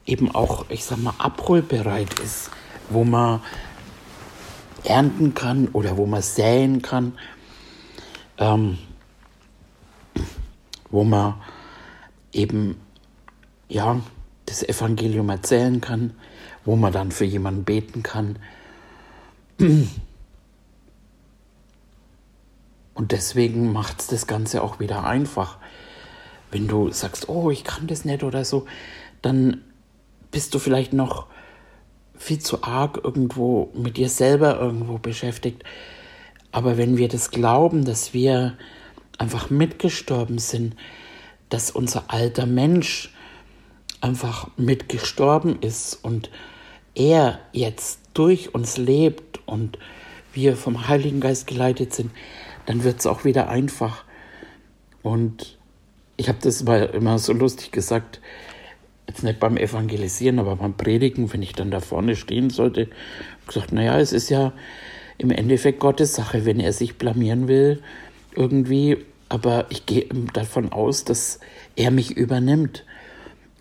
eben 0.07 0.35
auch, 0.35 0.67
ich 0.69 0.85
sag 0.85 0.99
mal, 0.99 1.15
abholbereit 1.19 2.19
ist, 2.21 2.51
wo 2.89 3.05
man 3.05 3.41
ernten 4.85 5.35
kann 5.35 5.69
oder 5.69 5.97
wo 5.97 6.07
man 6.07 6.23
säen 6.23 6.83
kann, 6.83 7.13
ähm, 8.39 8.79
wo 10.91 11.05
man 11.05 11.35
eben 12.33 12.77
ja 13.69 14.01
das 14.47 14.63
Evangelium 14.63 15.29
erzählen 15.29 15.81
kann, 15.81 16.15
wo 16.65 16.77
man 16.77 16.93
dann 16.93 17.13
für 17.13 17.25
jemanden 17.25 17.65
beten 17.65 18.03
kann. 18.03 18.39
Und 22.99 23.13
deswegen 23.13 23.73
macht 23.73 24.01
es 24.01 24.07
das 24.09 24.27
Ganze 24.27 24.61
auch 24.61 24.81
wieder 24.81 25.05
einfach. 25.05 25.59
Wenn 26.51 26.67
du 26.67 26.91
sagst, 26.91 27.29
oh, 27.29 27.49
ich 27.49 27.63
kann 27.63 27.87
das 27.87 28.05
nicht 28.05 28.25
oder 28.25 28.45
so, 28.45 28.67
dann 29.23 29.63
bist 30.33 30.53
du 30.53 30.59
vielleicht 30.59 30.93
noch 30.93 31.27
viel 32.17 32.41
zu 32.41 32.65
arg 32.65 32.99
irgendwo 33.05 33.71
mit 33.73 33.99
dir 33.99 34.09
selber 34.09 34.59
irgendwo 34.59 34.99
beschäftigt. 34.99 35.63
Aber 36.51 36.77
wenn 36.77 36.97
wir 36.97 37.07
das 37.07 37.31
glauben, 37.31 37.85
dass 37.85 38.15
wir 38.15 38.59
einfach 39.17 39.49
mitgestorben 39.49 40.39
sind, 40.39 40.75
dass 41.51 41.71
unser 41.71 42.13
alter 42.13 42.47
Mensch 42.47 43.15
einfach 44.01 44.49
mitgestorben 44.57 45.63
ist 45.63 45.95
und 46.03 46.31
er 46.97 47.39
jetzt 47.53 48.01
durch 48.13 48.57
uns 48.57 48.77
lebt 48.77 49.39
und 49.47 49.79
wir 50.33 50.57
vom 50.57 50.89
Heiligen 50.89 51.21
Geist 51.21 51.47
geleitet 51.47 51.95
sind, 51.95 52.11
dann 52.69 52.85
wird 52.85 53.01
es 53.01 53.07
auch 53.07 53.25
wieder 53.25 53.49
einfach. 53.49 54.05
Und 55.03 55.57
ich 56.19 56.29
habe 56.29 56.37
das 56.43 56.63
mal 56.65 56.85
immer 56.93 57.19
so 57.19 57.33
lustig 57.33 57.73
gesagt, 57.73 58.21
jetzt 59.07 59.23
nicht 59.23 59.41
beim 59.41 59.57
Evangelisieren, 59.57 60.39
aber 60.39 60.57
beim 60.57 60.75
Predigen, 60.75 61.33
wenn 61.33 61.41
ich 61.41 61.55
dann 61.55 61.71
da 61.71 61.81
vorne 61.81 62.15
stehen 62.15 62.51
sollte, 62.51 62.91
gesagt, 63.47 63.73
naja, 63.73 63.99
es 63.99 64.13
ist 64.13 64.29
ja 64.29 64.53
im 65.17 65.31
Endeffekt 65.31 65.81
Gottes 65.81 66.15
Sache, 66.15 66.45
wenn 66.45 66.61
er 66.61 66.75
sich 66.75 66.99
blamieren 66.99 67.49
will, 67.49 67.83
irgendwie, 68.37 68.99
aber 69.31 69.65
ich 69.71 69.87
gehe 69.87 70.07
davon 70.35 70.71
aus, 70.71 71.05
dass 71.05 71.41
er 71.75 71.91
mich 71.91 72.19
übernimmt. 72.19 72.85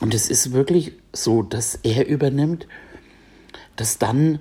Und 0.01 0.13
es 0.13 0.29
ist 0.29 0.51
wirklich 0.51 0.91
so, 1.13 1.43
dass 1.43 1.75
er 1.75 2.07
übernimmt, 2.07 2.67
dass 3.77 3.99
dann 3.99 4.39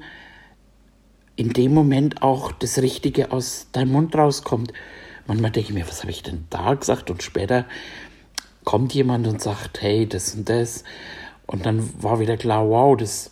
in 1.37 1.52
dem 1.52 1.75
Moment 1.75 2.23
auch 2.23 2.52
das 2.52 2.78
Richtige 2.78 3.31
aus 3.31 3.69
deinem 3.73 3.93
Mund 3.93 4.14
rauskommt. 4.16 4.73
Manchmal 5.26 5.50
denke 5.50 5.69
ich 5.69 5.75
mir, 5.75 5.87
was 5.87 6.00
habe 6.00 6.11
ich 6.11 6.23
denn 6.23 6.47
da 6.50 6.75
gesagt? 6.75 7.11
Und 7.11 7.23
später 7.23 7.66
kommt 8.64 8.95
jemand 8.95 9.26
und 9.26 9.40
sagt, 9.40 9.83
hey, 9.83 10.09
das 10.09 10.35
und 10.35 10.49
das. 10.49 10.83
Und 11.47 11.66
dann 11.66 11.90
war 12.02 12.19
wieder 12.21 12.37
klar, 12.37 12.69
wow, 12.69 12.97
das 12.97 13.31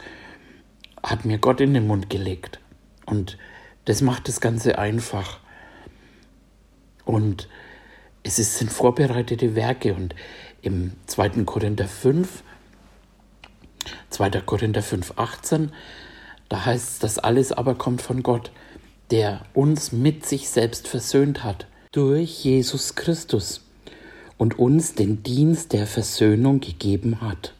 hat 1.03 1.25
mir 1.25 1.39
Gott 1.39 1.61
in 1.61 1.75
den 1.75 1.87
Mund 1.87 2.11
gelegt. 2.11 2.61
Und 3.07 3.39
das 3.87 4.03
macht 4.03 4.29
das 4.29 4.41
Ganze 4.41 4.79
einfach. 4.79 5.41
Und 7.05 7.49
es 8.23 8.37
sind 8.37 8.73
vorbereitete 8.73 9.55
Werke. 9.55 9.95
Und 9.95 10.15
im 10.63 10.93
2. 11.07 11.45
Korinther 11.45 11.89
5, 11.89 12.43
2. 14.11 14.31
Korinther 14.41 14.83
5, 14.83 15.15
18, 15.17 15.73
da 16.55 16.67
heißt 16.67 16.89
es, 16.93 16.99
das 17.01 17.19
alles 17.19 17.51
aber 17.51 17.75
kommt 17.75 18.01
von 18.01 18.23
Gott, 18.23 18.53
der 19.11 19.45
uns 19.55 19.91
mit 19.91 20.25
sich 20.25 20.49
selbst 20.49 20.87
versöhnt 20.87 21.43
hat 21.43 21.67
durch 21.91 22.45
Jesus 22.45 22.95
Christus 22.95 23.63
und 24.39 24.57
uns 24.57 24.95
den 24.95 25.25
Dienst 25.25 25.73
der 25.73 25.89
Versöhnung 25.89 26.61
gegeben 26.61 27.21
hat. 27.21 27.55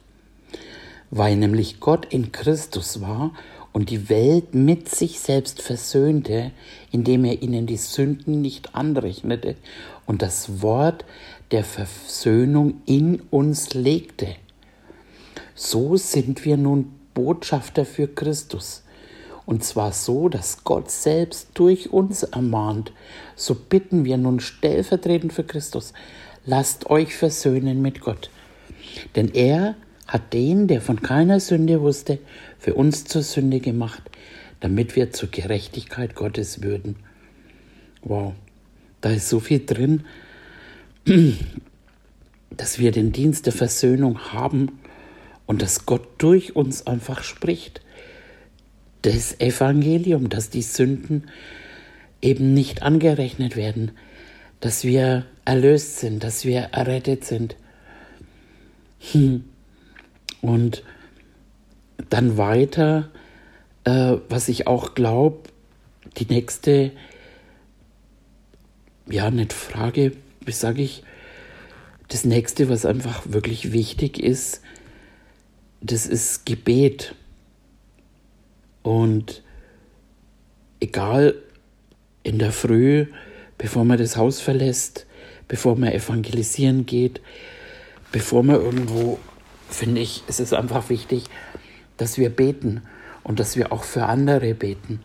Weil 1.11 1.35
nämlich 1.35 1.81
Gott 1.81 2.07
in 2.07 2.31
Christus 2.31 3.01
war 3.01 3.33
und 3.73 3.91
die 3.91 4.09
Welt 4.09 4.55
mit 4.55 4.89
sich 4.89 5.19
selbst 5.19 5.61
versöhnte, 5.61 6.53
indem 6.93 7.25
er 7.25 7.43
ihnen 7.43 7.67
die 7.67 7.79
Sünden 7.79 8.43
nicht 8.43 8.77
anrechnete 8.77 9.57
und 10.07 10.23
das 10.23 10.63
Wort 10.63 11.05
der 11.51 11.65
Versöhnung 11.65 12.75
in 12.87 13.23
uns 13.33 13.75
legte. 13.75 14.37
So 15.57 15.97
sind 15.97 16.45
wir 16.45 16.57
nun 16.57 16.95
Botschafter 17.13 17.85
für 17.85 18.07
Christus. 18.07 18.84
Und 19.47 19.63
zwar 19.63 19.93
so, 19.93 20.29
dass 20.29 20.65
Gott 20.65 20.91
selbst 20.91 21.49
durch 21.55 21.93
uns 21.93 22.23
ermahnt. 22.23 22.93
So 23.37 23.55
bitten 23.55 24.05
wir 24.05 24.17
nun 24.17 24.41
stellvertretend 24.41 25.33
für 25.33 25.45
Christus, 25.45 25.93
lasst 26.47 26.89
euch 26.91 27.15
versöhnen 27.15 27.83
mit 27.83 28.01
Gott. 28.01 28.31
Denn 29.17 29.29
er 29.35 29.77
hat 30.07 30.33
den, 30.33 30.67
der 30.67 30.81
von 30.81 31.03
keiner 31.03 31.41
Sünde 31.41 31.81
wusste, 31.81 32.19
für 32.59 32.75
uns 32.75 33.05
zur 33.05 33.23
Sünde 33.23 33.61
gemacht, 33.61 34.03
damit 34.61 34.97
wir 34.97 35.13
zur 35.13 35.31
Gerechtigkeit 35.31 36.15
Gottes 36.15 36.63
würden. 36.63 36.97
Wow, 38.03 38.33
da 39.01 39.11
ist 39.11 39.29
so 39.29 39.41
viel 39.41 39.65
drin, 39.65 40.05
dass 42.51 42.79
wir 42.79 42.93
den 42.93 43.13
Dienst 43.13 43.47
der 43.47 43.53
Versöhnung 43.53 44.33
haben 44.33 44.79
und 45.47 45.61
dass 45.61 45.85
Gott 45.85 46.07
durch 46.19 46.57
uns 46.57 46.87
einfach 46.87 47.23
spricht 47.23 47.84
das 49.05 49.39
Evangelium, 49.39 50.31
dass 50.31 50.49
die 50.49 50.63
Sünden 50.63 51.31
eben 52.23 52.55
nicht 52.55 52.83
angerechnet 52.83 53.55
werden, 53.55 53.93
dass 54.61 54.83
wir 54.85 55.27
erlöst 55.45 55.99
sind, 55.99 56.25
dass 56.25 56.47
wir 56.47 56.61
errettet 56.73 57.25
sind. 57.25 57.57
Hm. 59.13 59.45
Und 60.41 60.83
dann 62.09 62.39
weiter, 62.39 63.11
äh, 63.85 64.17
was 64.29 64.49
ich 64.49 64.67
auch 64.67 64.95
glaube, 64.95 65.51
die 66.17 66.27
nächste, 66.27 66.93
ja, 69.11 69.31
nicht 69.31 69.53
Frage, 69.53 70.13
wie 70.41 70.53
sage 70.53 70.83
ich, 70.83 71.03
das 72.09 72.25
nächste, 72.25 72.71
was 72.71 72.87
einfach 72.87 73.23
wirklich 73.27 73.73
wichtig 73.73 74.19
ist, 74.19 74.63
das 75.83 76.07
ist 76.07 76.47
Gebet. 76.47 77.15
Und 78.85 79.43
egal 80.79 81.35
in 82.23 82.39
der 82.39 82.53
Früh, 82.53 83.07
bevor 83.59 83.85
man 83.85 83.99
das 83.99 84.17
Haus 84.17 84.41
verlässt, 84.41 85.07
bevor 85.49 85.75
man 85.75 85.91
evangelisieren 85.91 86.85
geht, 86.85 87.23
bevor 88.13 88.43
man 88.43 88.57
irgendwo, 88.57 89.19
finde 89.71 90.03
ich, 90.03 90.23
es 90.29 90.39
ist 90.39 90.53
einfach 90.53 90.91
wichtig, 90.91 91.25
dass 91.97 92.19
wir 92.19 92.29
beten 92.29 92.83
und 93.23 93.41
dass 93.41 93.57
wir 93.57 93.73
auch 93.73 93.85
für 93.85 94.05
andere 94.05 94.55
beten. 94.55 95.01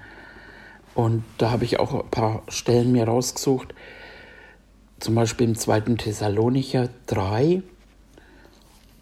Und 0.93 1.23
da 1.37 1.51
habe 1.51 1.63
ich 1.63 1.79
auch 1.79 1.93
ein 1.93 2.11
paar 2.11 2.43
Stellen 2.49 2.91
mir 2.91 3.05
rausgesucht, 3.05 3.73
zum 4.99 5.15
Beispiel 5.15 5.47
im 5.47 5.55
2. 5.55 5.79
Thessalonicher 5.95 6.89
3. 7.07 7.61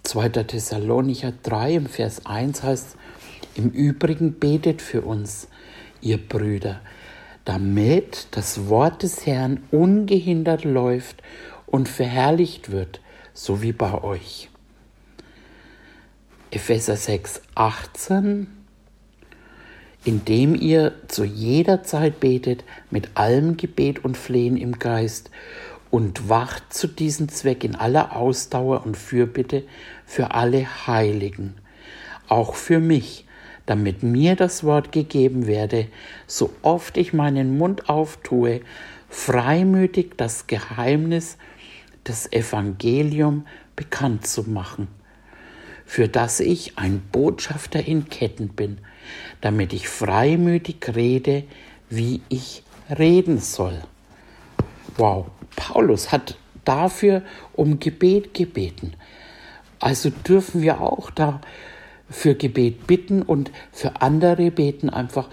2. 0.03 0.29
Thessalonicher 0.29 1.34
3 1.41 1.74
im 1.74 1.86
Vers 1.88 2.27
1 2.27 2.62
heißt, 2.62 2.96
im 3.58 3.70
Übrigen 3.70 4.34
betet 4.34 4.82
für 4.82 5.02
uns, 5.02 5.48
ihr 6.02 6.18
Brüder, 6.18 6.82
damit 7.46 8.28
das 8.32 8.70
Wort 8.70 9.04
des 9.04 9.26
Herrn 9.26 9.62
ungehindert 9.72 10.64
läuft 10.64 11.22
und 11.66 11.90
verherrlicht 11.90 12.72
wird, 12.72 13.02
so 13.34 13.62
wie 13.62 13.74
bei 13.74 14.04
euch. 14.04 14.50
Epheser 16.52 16.96
6, 16.96 17.42
18 17.56 18.48
indem 20.08 20.56
ihr 20.56 20.94
zu 21.10 21.26
jeder 21.26 21.84
Zeit 21.84 22.22
betet 22.22 22.64
mit 22.90 23.10
allem 23.16 23.58
Gebet 23.58 24.06
und 24.06 24.16
Flehen 24.16 24.56
im 24.56 24.80
Geist 24.80 25.30
und 25.92 26.30
wacht 26.30 26.74
zu 26.74 26.88
diesem 26.88 27.28
Zweck 27.28 27.66
in 27.66 27.76
aller 27.76 28.16
Ausdauer 28.16 28.86
und 28.86 28.96
Fürbitte 28.96 29.64
für 30.06 30.32
alle 30.32 30.88
Heiligen, 30.88 31.56
auch 32.30 32.56
für 32.56 32.80
mich, 32.80 33.26
damit 33.67 34.01
mir 34.01 34.36
das 34.36 34.63
Wort 34.63 34.91
gegeben 34.91 35.45
werde, 35.45 35.88
so 36.25 36.51
oft 36.63 36.97
ich 36.97 37.13
meinen 37.13 37.57
Mund 37.57 37.89
auftue, 37.89 38.62
freimütig 39.09 40.13
das 40.17 40.47
Geheimnis 40.47 41.38
des 42.07 42.31
Evangelium 42.31 43.45
bekannt 43.75 44.25
zu 44.25 44.43
machen, 44.43 44.88
für 45.86 46.07
das 46.07 46.39
ich 46.39 46.77
ein 46.77 47.01
Botschafter 47.12 47.86
in 47.86 48.09
Ketten 48.09 48.50
bin, 48.50 48.79
damit 49.41 49.74
ich 49.74 49.89
freimütig 49.89 50.77
rede, 50.95 51.43
wie 51.89 52.21
ich 52.29 52.63
reden 52.97 53.39
soll. 53.39 53.79
Wow, 54.95 55.27
Paulus 55.57 56.12
hat 56.12 56.38
dafür 56.63 57.21
um 57.53 57.79
Gebet 57.79 58.33
gebeten. 58.33 58.93
Also 59.79 60.09
dürfen 60.09 60.62
wir 60.62 60.81
auch 60.81 61.12
da 61.12 61.41
für 62.10 62.36
Gebet 62.36 62.88
bitten 62.88 63.22
und 63.22 63.52
für 63.72 64.02
andere 64.02 64.52
beten 64.52 64.90
einfach, 64.90 65.30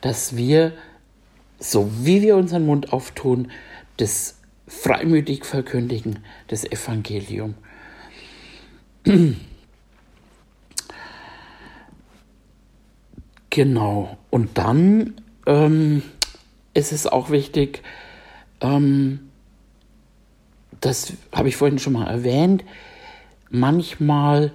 dass 0.00 0.36
wir, 0.36 0.72
so 1.58 1.90
wie 2.02 2.22
wir 2.22 2.36
unseren 2.36 2.66
Mund 2.66 2.92
auftun, 2.92 3.50
das 3.96 4.38
freimütig 4.66 5.44
verkündigen, 5.44 6.18
das 6.48 6.64
Evangelium. 6.64 7.54
Genau. 13.50 14.18
Und 14.28 14.58
dann 14.58 15.14
ähm, 15.46 16.02
ist 16.74 16.92
es 16.92 17.06
auch 17.06 17.30
wichtig, 17.30 17.82
ähm, 18.60 19.30
das 20.80 21.14
habe 21.32 21.48
ich 21.48 21.56
vorhin 21.56 21.78
schon 21.78 21.94
mal 21.94 22.06
erwähnt, 22.06 22.64
manchmal 23.48 24.52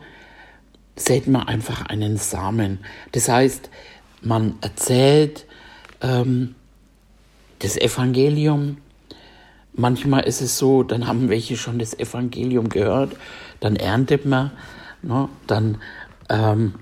sät 1.06 1.28
man 1.28 1.48
einfach 1.48 1.86
einen 1.86 2.18
Samen. 2.18 2.80
Das 3.12 3.30
heißt, 3.30 3.70
man 4.22 4.56
erzählt 4.62 5.46
ähm, 6.02 6.56
das 7.60 7.78
Evangelium. 7.78 8.78
Manchmal 9.74 10.24
ist 10.24 10.42
es 10.42 10.58
so, 10.58 10.84
dann 10.84 11.08
haben 11.08 11.30
welche 11.30 11.58
schon 11.58 11.80
das 11.80 11.98
Evangelium 11.98 12.70
gehört, 12.70 13.16
dann 13.60 13.76
erntet 13.76 14.26
man, 14.26 14.52
ne, 15.02 15.30
dann 15.48 15.78
ähm, 16.30 16.74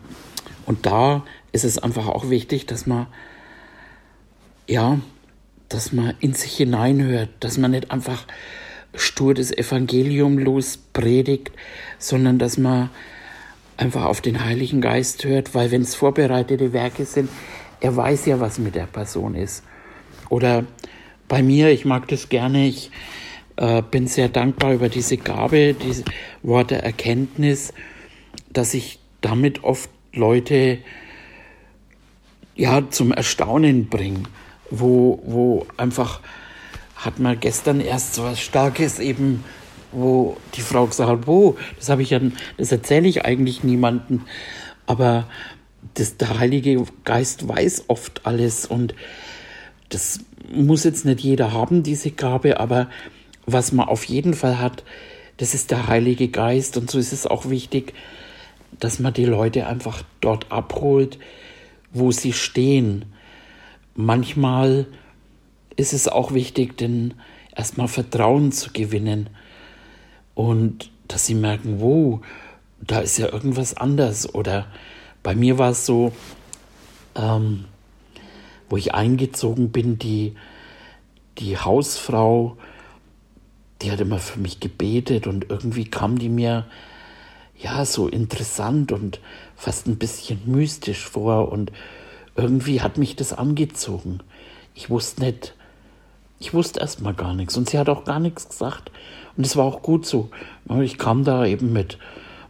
und 0.66 0.86
da 0.86 1.24
ist 1.52 1.66
es 1.66 1.78
einfach 1.80 2.08
auch 2.08 2.30
wichtig, 2.30 2.66
dass 2.66 2.86
man, 2.86 3.08
ja, 4.68 5.00
dass 5.68 5.94
man 5.94 6.14
in 6.20 6.34
sich 6.34 6.58
hineinhört, 6.58 7.30
dass 7.40 7.58
man 7.58 7.72
nicht 7.72 7.92
einfach 7.92 8.26
stur 8.96 9.34
das 9.34 9.52
Evangelium 9.52 10.38
lospredigt, 10.38 11.52
sondern 11.98 12.40
dass 12.40 12.58
man 12.58 12.90
einfach 13.80 14.06
auf 14.06 14.20
den 14.20 14.44
Heiligen 14.44 14.82
Geist 14.82 15.24
hört, 15.24 15.56
weil 15.56 15.72
wenn 15.72 15.84
es 15.84 15.96
vorbereitete 15.96 16.74
Werke 16.74 17.06
sind, 17.06 17.30
er 17.80 17.96
weiß 17.96 18.26
ja, 18.26 18.40
was 18.40 18.60
mit 18.60 18.76
der 18.76 18.88
Person 18.88 19.36
ist. 19.36 19.64
Oder 20.30 20.66
bei 21.30 21.42
mir, 21.42 21.70
ich 21.70 21.86
mag 21.86 22.08
das 22.10 22.28
gerne, 22.28 22.68
ich 22.68 22.92
äh, 23.56 23.82
bin 23.82 24.08
sehr 24.08 24.28
dankbar 24.28 24.74
über 24.74 24.90
diese 24.90 25.16
Gabe, 25.16 25.74
diese 25.74 26.04
Worte 26.44 26.82
Erkenntnis, 26.82 27.74
dass 28.52 28.74
ich 28.74 29.00
damit 29.22 29.64
oft 29.64 29.90
Leute 30.12 30.80
ja, 32.56 32.90
zum 32.90 33.14
Erstaunen 33.14 33.88
bringen, 33.88 34.28
wo, 34.70 35.22
wo 35.26 35.66
einfach 35.78 36.20
hat 36.98 37.20
man 37.20 37.40
gestern 37.40 37.80
erst 37.80 38.16
so 38.16 38.24
was 38.24 38.42
Starkes 38.42 39.00
eben, 39.00 39.46
wo 39.92 40.38
die 40.56 40.62
Frau 40.62 40.86
gesagt 40.86 41.10
hat, 41.10 41.28
wo, 41.28 41.58
das 41.78 41.90
habe 41.90 42.02
ich 42.02 42.12
ja, 42.12 42.20
das 42.58 42.72
erzähle 42.72 43.08
ich 43.08 43.26
eigentlich 43.26 43.64
niemandem, 43.64 44.22
aber 44.86 45.28
das, 45.96 46.18
der 46.18 46.40
Heilige 46.40 46.84
Geist 47.04 47.48
weiß 47.48 47.86
oft 47.88 48.26
alles 48.26 48.66
und 48.66 48.94
das 49.90 50.20
muss 50.52 50.84
jetzt 50.84 51.06
nicht 51.06 51.22
jeder 51.22 51.52
haben, 51.52 51.84
diese 51.84 52.12
Gabe, 52.12 52.60
aber 52.60 52.90
was 53.46 53.72
man 53.72 53.88
auf 53.88 54.04
jeden 54.06 54.34
Fall 54.34 54.60
hat, 54.60 54.84
das 55.38 55.54
ist 55.54 55.72
der 55.72 55.88
Heilige 55.88 56.28
Geist 56.28 56.78
und 56.78 56.92
so 56.92 57.00
ist 57.00 57.14
es 57.14 57.26
auch 57.26 57.50
wichtig, 57.50 57.94
dass 58.80 59.00
man 59.00 59.14
die 59.14 59.26
Leute 59.26 59.68
einfach 59.68 60.04
dort 60.22 60.52
abholt, 60.52 61.18
wo 61.92 62.12
sie 62.12 62.34
stehen. 62.34 63.06
Manchmal 63.96 64.86
ist 65.76 65.94
es 65.94 66.08
auch 66.08 66.34
wichtig, 66.34 66.78
denn 66.78 67.16
erstmal 67.56 67.88
Vertrauen 67.88 68.52
zu 68.52 68.72
gewinnen 68.72 69.30
und 70.40 70.90
dass 71.10 71.26
sie 71.26 71.36
merken, 71.36 71.82
wo, 71.82 72.22
da 72.80 73.02
ist 73.02 73.18
ja 73.18 73.28
irgendwas 73.28 73.76
anders. 73.76 74.34
Oder 74.34 74.68
bei 75.22 75.36
mir 75.36 75.58
war 75.58 75.72
es 75.72 75.86
so, 75.86 76.14
ähm, 77.16 77.66
wo 78.70 78.78
ich 78.78 78.94
eingezogen 78.94 79.74
bin, 79.74 80.00
die, 80.00 80.36
die 81.40 81.58
Hausfrau, 81.58 82.56
die 83.82 83.92
hat 83.92 84.00
immer 84.00 84.20
für 84.20 84.40
mich 84.40 84.62
gebetet 84.62 85.28
und 85.28 85.50
irgendwie 85.50 85.84
kam 85.84 86.18
die 86.18 86.30
mir 86.30 86.68
ja 87.58 87.84
so 87.84 88.08
interessant 88.08 88.94
und 88.94 89.20
fast 89.58 89.88
ein 89.88 89.98
bisschen 89.98 90.40
mystisch 90.46 91.06
vor 91.06 91.52
und 91.52 91.74
irgendwie 92.38 92.80
hat 92.80 92.98
mich 92.98 93.18
das 93.18 93.34
angezogen. 93.34 94.22
Ich 94.74 94.90
wusste 94.90 95.22
nicht, 95.22 95.54
ich 96.40 96.54
wusste 96.54 96.80
erstmal 96.80 97.14
gar 97.14 97.34
nichts 97.34 97.58
und 97.58 97.70
sie 97.70 97.78
hat 97.78 97.90
auch 97.90 98.06
gar 98.06 98.22
nichts 98.22 98.48
gesagt 98.48 98.90
und 99.40 99.46
es 99.46 99.56
war 99.56 99.64
auch 99.64 99.82
gut 99.82 100.06
so. 100.06 100.30
Ich 100.82 100.98
kam 100.98 101.24
da 101.24 101.46
eben 101.46 101.72
mit 101.72 101.98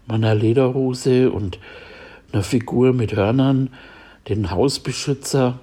meiner 0.07 0.33
Lederhose 0.33 1.29
und 1.29 1.59
einer 2.33 2.41
Figur 2.41 2.93
mit 2.93 3.15
Hörnern, 3.15 3.69
den 4.27 4.49
Hausbeschützer 4.49 5.59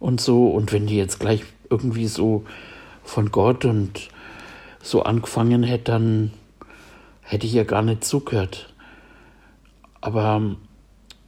und 0.00 0.22
so 0.22 0.48
und 0.48 0.72
wenn 0.72 0.86
die 0.86 0.96
jetzt 0.96 1.20
gleich 1.20 1.44
irgendwie 1.68 2.06
so 2.06 2.46
von 3.04 3.30
Gott 3.30 3.66
und 3.66 4.08
so 4.82 5.02
angefangen 5.02 5.64
hätte, 5.64 5.92
dann 5.92 6.30
hätte 7.20 7.46
ich 7.46 7.52
ja 7.52 7.64
gar 7.64 7.82
nicht 7.82 8.02
zugehört. 8.02 8.72
Aber 10.00 10.36
ähm, 10.36 10.56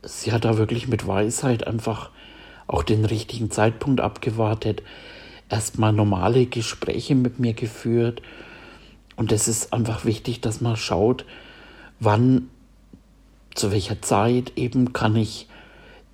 sie 0.03 0.33
hat 0.33 0.47
da 0.47 0.57
wirklich 0.57 0.89
mit 0.89 1.07
Weisheit 1.07 1.67
einfach 1.67 2.09
auch 2.67 2.85
den 2.85 3.05
richtigen 3.05 3.51
Zeitpunkt 3.51 4.01
abgewartet, 4.01 4.83
erstmal 5.51 5.93
normale 5.93 6.47
Gespräche 6.47 7.15
mit 7.15 7.39
mir 7.39 7.53
geführt. 7.53 8.23
Und 9.21 9.31
es 9.33 9.49
ist 9.49 9.75
einfach 9.75 10.07
wichtig, 10.07 10.41
dass 10.41 10.63
man 10.63 10.77
schaut, 10.77 11.27
wann, 11.99 12.49
zu 13.55 13.71
welcher 13.71 14.01
Zeit 14.01 14.57
eben 14.57 14.95
kann 14.95 15.15
ich 15.15 15.47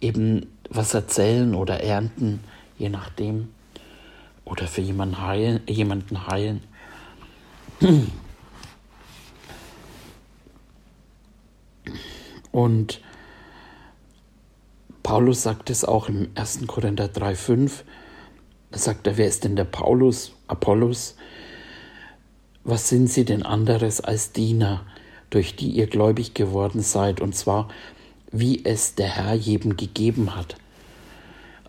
eben 0.01 0.51
was 0.71 0.93
erzählen 0.93 1.55
oder 1.55 1.85
ernten, 1.85 2.41
je 2.79 2.89
nachdem. 2.89 3.51
Oder 4.45 4.67
für 4.67 4.81
jemanden 4.81 5.21
heilen. 5.21 5.61
Jemanden 5.69 6.27
heilen. 6.27 6.65
Und 12.51 13.01
Paulus 15.05 15.45
sagt 15.45 15.71
es 15.71 15.85
auch 15.85 16.09
im 16.09 16.31
1. 16.35 16.67
Korinther 16.67 17.07
3,5, 17.07 17.85
Da 18.73 18.79
sagt 18.81 19.07
er, 19.07 19.17
wer 19.17 19.29
ist 19.29 19.45
denn 19.45 19.55
der 19.55 19.63
Paulus, 19.63 20.33
Apollos? 20.49 21.15
Was 22.69 22.89
sind 22.89 23.09
sie 23.09 23.25
denn 23.25 23.45
anderes 23.45 24.01
als 24.01 24.33
Diener, 24.33 24.85
durch 25.31 25.55
die 25.55 25.69
ihr 25.69 25.87
gläubig 25.87 26.35
geworden 26.35 26.83
seid, 26.83 27.21
und 27.21 27.33
zwar 27.37 27.69
wie 28.33 28.65
es 28.65 28.97
der 28.97 29.07
Herr 29.07 29.35
jedem 29.35 29.77
gegeben 29.77 30.35
hat. 30.35 30.57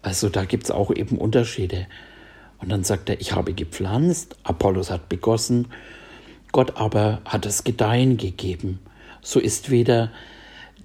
Also 0.01 0.27
da 0.27 0.45
gibt 0.45 0.63
es 0.63 0.71
auch 0.71 0.89
eben 0.89 1.19
Unterschiede. 1.19 1.85
Und 2.57 2.69
dann 2.69 2.83
sagt 2.83 3.09
er, 3.09 3.21
ich 3.21 3.33
habe 3.33 3.53
gepflanzt, 3.53 4.37
Apollos 4.43 4.89
hat 4.89 5.07
begossen, 5.07 5.67
Gott 6.51 6.77
aber 6.77 7.21
hat 7.25 7.45
das 7.45 7.63
Gedeihen 7.63 8.17
gegeben. 8.17 8.79
So 9.21 9.39
ist 9.39 9.69
weder 9.69 10.11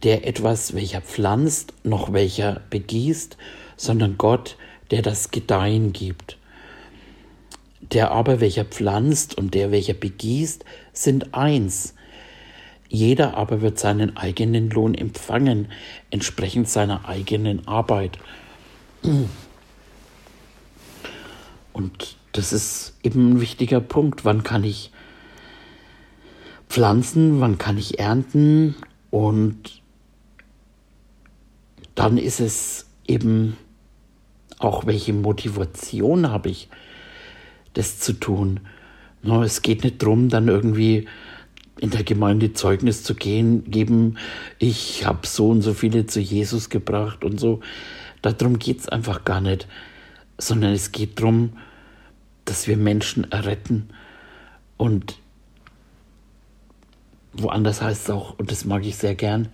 der 0.02 0.26
etwas, 0.26 0.74
welcher 0.74 1.00
pflanzt, 1.00 1.72
noch 1.84 2.12
welcher 2.12 2.60
begießt, 2.68 3.38
sondern 3.78 4.18
Gott, 4.18 4.58
der 4.90 5.00
das 5.00 5.30
Gedeihen 5.30 5.94
gibt. 5.94 6.36
Der 7.90 8.12
aber, 8.12 8.40
welcher 8.40 8.64
pflanzt 8.64 9.36
und 9.36 9.54
der, 9.54 9.70
welcher 9.70 9.94
begießt, 9.94 10.64
sind 10.92 11.34
eins. 11.34 11.94
Jeder 12.88 13.36
aber 13.36 13.60
wird 13.60 13.78
seinen 13.78 14.16
eigenen 14.16 14.70
Lohn 14.70 14.94
empfangen, 14.94 15.68
entsprechend 16.10 16.68
seiner 16.68 17.08
eigenen 17.08 17.66
Arbeit. 17.66 18.18
Und 21.72 22.16
das 22.32 22.52
ist 22.52 22.94
eben 23.02 23.32
ein 23.32 23.40
wichtiger 23.40 23.80
Punkt. 23.80 24.24
Wann 24.24 24.42
kann 24.42 24.64
ich 24.64 24.90
pflanzen, 26.68 27.40
wann 27.40 27.58
kann 27.58 27.76
ich 27.76 27.98
ernten 27.98 28.74
und 29.10 29.82
dann 31.94 32.16
ist 32.16 32.40
es 32.40 32.86
eben 33.06 33.58
auch, 34.58 34.86
welche 34.86 35.12
Motivation 35.12 36.30
habe 36.30 36.48
ich, 36.48 36.68
das 37.74 37.98
zu 37.98 38.12
tun. 38.14 38.60
Es 39.44 39.62
geht 39.62 39.84
nicht 39.84 40.02
darum, 40.02 40.28
dann 40.28 40.48
irgendwie 40.48 41.06
in 41.78 41.90
der 41.90 42.04
Gemeinde 42.04 42.52
Zeugnis 42.52 43.02
zu 43.02 43.14
gehen, 43.14 43.70
geben, 43.70 44.18
ich 44.58 45.06
habe 45.06 45.26
so 45.26 45.48
und 45.48 45.62
so 45.62 45.74
viele 45.74 46.06
zu 46.06 46.20
Jesus 46.20 46.70
gebracht 46.70 47.24
und 47.24 47.40
so. 47.40 47.60
Darum 48.20 48.58
geht 48.58 48.80
es 48.80 48.88
einfach 48.88 49.24
gar 49.24 49.40
nicht, 49.40 49.66
sondern 50.38 50.72
es 50.72 50.92
geht 50.92 51.18
darum, 51.18 51.56
dass 52.44 52.66
wir 52.66 52.76
Menschen 52.76 53.30
erretten 53.30 53.90
und 54.76 55.16
woanders 57.32 57.82
heißt 57.82 58.04
es 58.04 58.10
auch, 58.10 58.38
und 58.38 58.50
das 58.50 58.64
mag 58.64 58.84
ich 58.84 58.96
sehr 58.96 59.14
gern, 59.14 59.48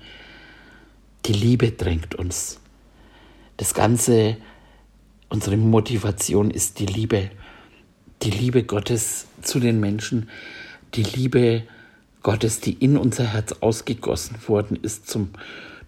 die 1.27 1.33
Liebe 1.33 1.73
drängt 1.73 2.15
uns. 2.15 2.61
Das 3.57 3.75
Ganze, 3.75 4.37
unsere 5.29 5.57
Motivation 5.57 6.51
ist 6.51 6.79
die 6.79 6.87
Liebe. 6.87 7.31
Die 8.23 8.31
Liebe 8.31 8.65
Gottes 8.65 9.27
zu 9.43 9.61
den 9.61 9.79
Menschen, 9.81 10.29
die 10.95 11.05
Liebe 11.05 11.63
Gottes, 12.23 12.61
die 12.61 12.73
in 12.73 12.97
unser 12.97 13.25
Herz 13.25 13.55
ausgegossen 13.61 14.37
worden 14.47 14.77
ist 14.81 15.09
zum, 15.09 15.31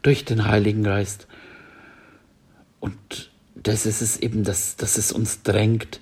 durch 0.03 0.25
den 0.25 0.47
Heiligen 0.47 0.85
Geist. 0.85 1.27
Und 2.79 3.31
das 3.55 3.85
ist 3.85 4.01
es 4.01 4.17
eben, 4.19 4.45
dass, 4.45 4.77
dass 4.77 4.97
es 4.97 5.13
uns 5.13 5.43
drängt. 5.43 6.01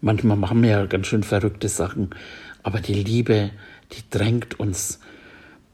Manchmal 0.00 0.36
machen 0.36 0.62
wir 0.62 0.70
ja 0.70 0.86
ganz 0.86 1.06
schön 1.06 1.22
verrückte 1.22 1.68
Sachen, 1.68 2.10
aber 2.62 2.80
die 2.80 2.94
Liebe, 2.94 3.50
die 3.92 4.02
drängt 4.10 4.58
uns, 4.58 5.00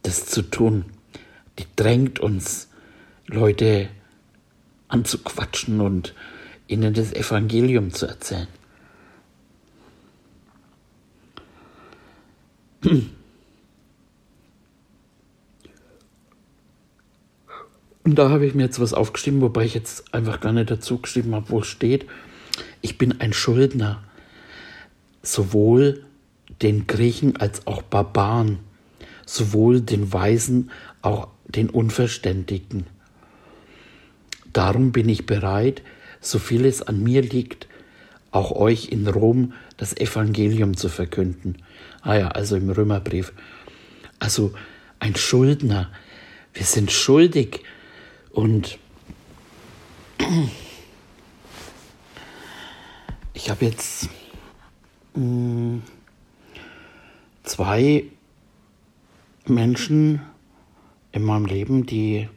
das 0.03 0.27
zu 0.27 0.43
tun. 0.43 0.85
Die 1.59 1.67
drängt 1.77 2.19
uns, 2.19 2.69
Leute 3.27 3.89
anzuquatschen 4.89 5.81
und 5.81 6.15
ihnen 6.67 6.95
das 6.95 7.13
Evangelium 7.13 7.93
zu 7.93 8.07
erzählen. 8.07 8.49
Und 12.85 13.14
da 18.05 18.29
habe 18.29 18.44
ich 18.47 18.55
mir 18.55 18.64
jetzt 18.64 18.81
was 18.81 18.92
aufgeschrieben, 18.92 19.40
wobei 19.40 19.64
ich 19.64 19.75
jetzt 19.75 20.12
einfach 20.14 20.40
gar 20.40 20.53
nicht 20.53 20.70
dazu 20.70 20.99
geschrieben 20.99 21.35
habe, 21.35 21.49
wo 21.49 21.61
es 21.61 21.66
steht. 21.66 22.07
Ich 22.83 22.99
bin 22.99 23.20
ein 23.20 23.33
Schuldner, 23.33 24.03
sowohl 25.23 26.05
den 26.61 26.87
Griechen 26.87 27.37
als 27.37 27.66
auch 27.66 27.83
Barbaren, 27.83 28.59
sowohl 29.25 29.81
den 29.81 30.12
Weisen, 30.12 30.70
auch 31.01 31.29
den 31.49 31.70
Unverständigen. 31.70 32.87
Darum 34.53 34.92
bin 34.92 35.09
ich 35.09 35.27
bereit, 35.27 35.83
so 36.20 36.38
viel 36.38 36.66
es 36.66 36.83
an 36.83 37.03
mir 37.03 37.23
liegt, 37.23 37.66
auch 38.35 38.51
euch 38.51 38.88
in 38.88 39.07
Rom 39.07 39.53
das 39.77 39.97
Evangelium 39.97 40.77
zu 40.77 40.88
verkünden. 40.88 41.59
Ah 42.03 42.16
ja, 42.16 42.29
also 42.29 42.57
im 42.57 42.68
Römerbrief. 42.68 43.33
Also 44.18 44.53
ein 44.99 45.14
Schuldner. 45.14 45.92
Wir 46.53 46.64
sind 46.64 46.90
schuldig 46.90 47.61
und 48.33 48.79
ich 53.35 53.51
habe 53.51 53.66
jetzt 53.66 54.09
mh, 55.14 55.23
hm, 55.23 55.83
zwei 57.44 58.05
Menschen 59.47 60.23
in 61.12 61.23
meinem 61.23 61.47
Leben, 61.47 61.87
die 61.87 62.29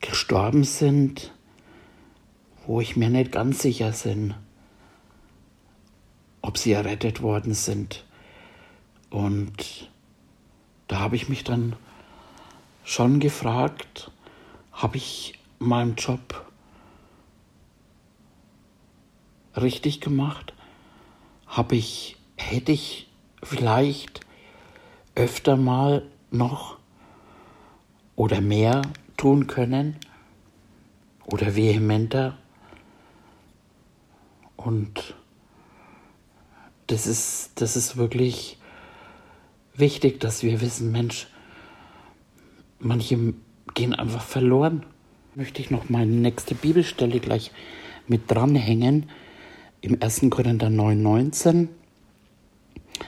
gestorben 0.00 0.64
sind, 0.64 1.32
wo 2.66 2.80
ich 2.80 2.96
mir 2.96 3.08
nicht 3.08 3.30
ganz 3.30 3.62
sicher 3.62 3.92
bin, 3.92 4.34
ob 6.42 6.58
sie 6.58 6.72
errettet 6.72 7.22
worden 7.22 7.54
sind. 7.54 8.04
Und 9.10 9.90
da 10.88 11.00
habe 11.00 11.16
ich 11.16 11.28
mich 11.28 11.44
dann 11.44 11.76
schon 12.84 13.20
gefragt, 13.20 14.10
habe 14.72 14.96
ich 14.96 15.38
meinen 15.58 15.96
Job 15.96 16.44
richtig 19.56 20.00
gemacht? 20.00 20.54
Habe 21.46 21.76
ich, 21.76 22.16
hätte 22.36 22.72
ich 22.72 23.08
vielleicht 23.42 24.20
öfter 25.14 25.56
mal 25.56 26.06
noch 26.30 26.78
oder 28.16 28.40
mehr 28.40 28.82
tun 29.16 29.46
können 29.46 29.96
oder 31.24 31.56
vehementer? 31.56 32.38
Und 34.56 35.14
das 36.90 37.06
ist, 37.06 37.52
das 37.54 37.76
ist 37.76 37.96
wirklich 37.96 38.58
wichtig, 39.74 40.18
dass 40.18 40.42
wir 40.42 40.60
wissen, 40.60 40.90
Mensch, 40.90 41.28
manche 42.80 43.34
gehen 43.74 43.94
einfach 43.94 44.22
verloren. 44.22 44.84
Möchte 45.36 45.62
ich 45.62 45.70
noch 45.70 45.88
meine 45.88 46.10
nächste 46.10 46.56
Bibelstelle 46.56 47.20
gleich 47.20 47.52
mit 48.08 48.28
dranhängen. 48.28 49.08
Im 49.80 50.02
1. 50.02 50.26
Korinther 50.30 50.66
9,19. 50.66 51.68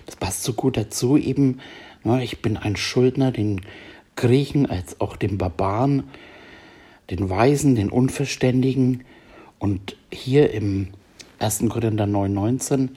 Das 0.07 0.14
passt 0.14 0.45
so 0.45 0.53
gut 0.53 0.77
dazu, 0.77 1.16
eben, 1.16 1.59
ne, 2.05 2.23
ich 2.23 2.40
bin 2.40 2.57
ein 2.57 2.77
Schuldner, 2.77 3.33
den 3.33 3.61
Griechen 4.14 4.66
als 4.66 5.01
auch 5.01 5.16
den 5.16 5.38
Barbaren, 5.38 6.05
den 7.11 7.29
Weisen, 7.29 7.75
den 7.75 7.90
Unverständigen. 7.90 9.03
Und 9.59 9.97
hier 10.12 10.53
im 10.53 10.88
1. 11.40 11.64
Korinther 11.68 12.05
9,19, 12.05 12.90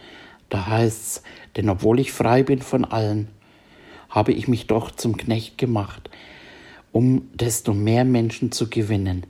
da 0.49 0.67
heißt 0.67 1.01
es, 1.01 1.23
denn 1.55 1.69
obwohl 1.69 1.99
ich 1.99 2.11
frei 2.11 2.43
bin 2.43 2.61
von 2.61 2.85
allen, 2.85 3.27
habe 4.09 4.31
ich 4.31 4.47
mich 4.47 4.67
doch 4.67 4.91
zum 4.91 5.17
Knecht 5.17 5.57
gemacht, 5.57 6.09
um 6.91 7.29
desto 7.33 7.73
mehr 7.73 8.05
Menschen 8.05 8.51
zu 8.51 8.69
gewinnen. 8.69 9.25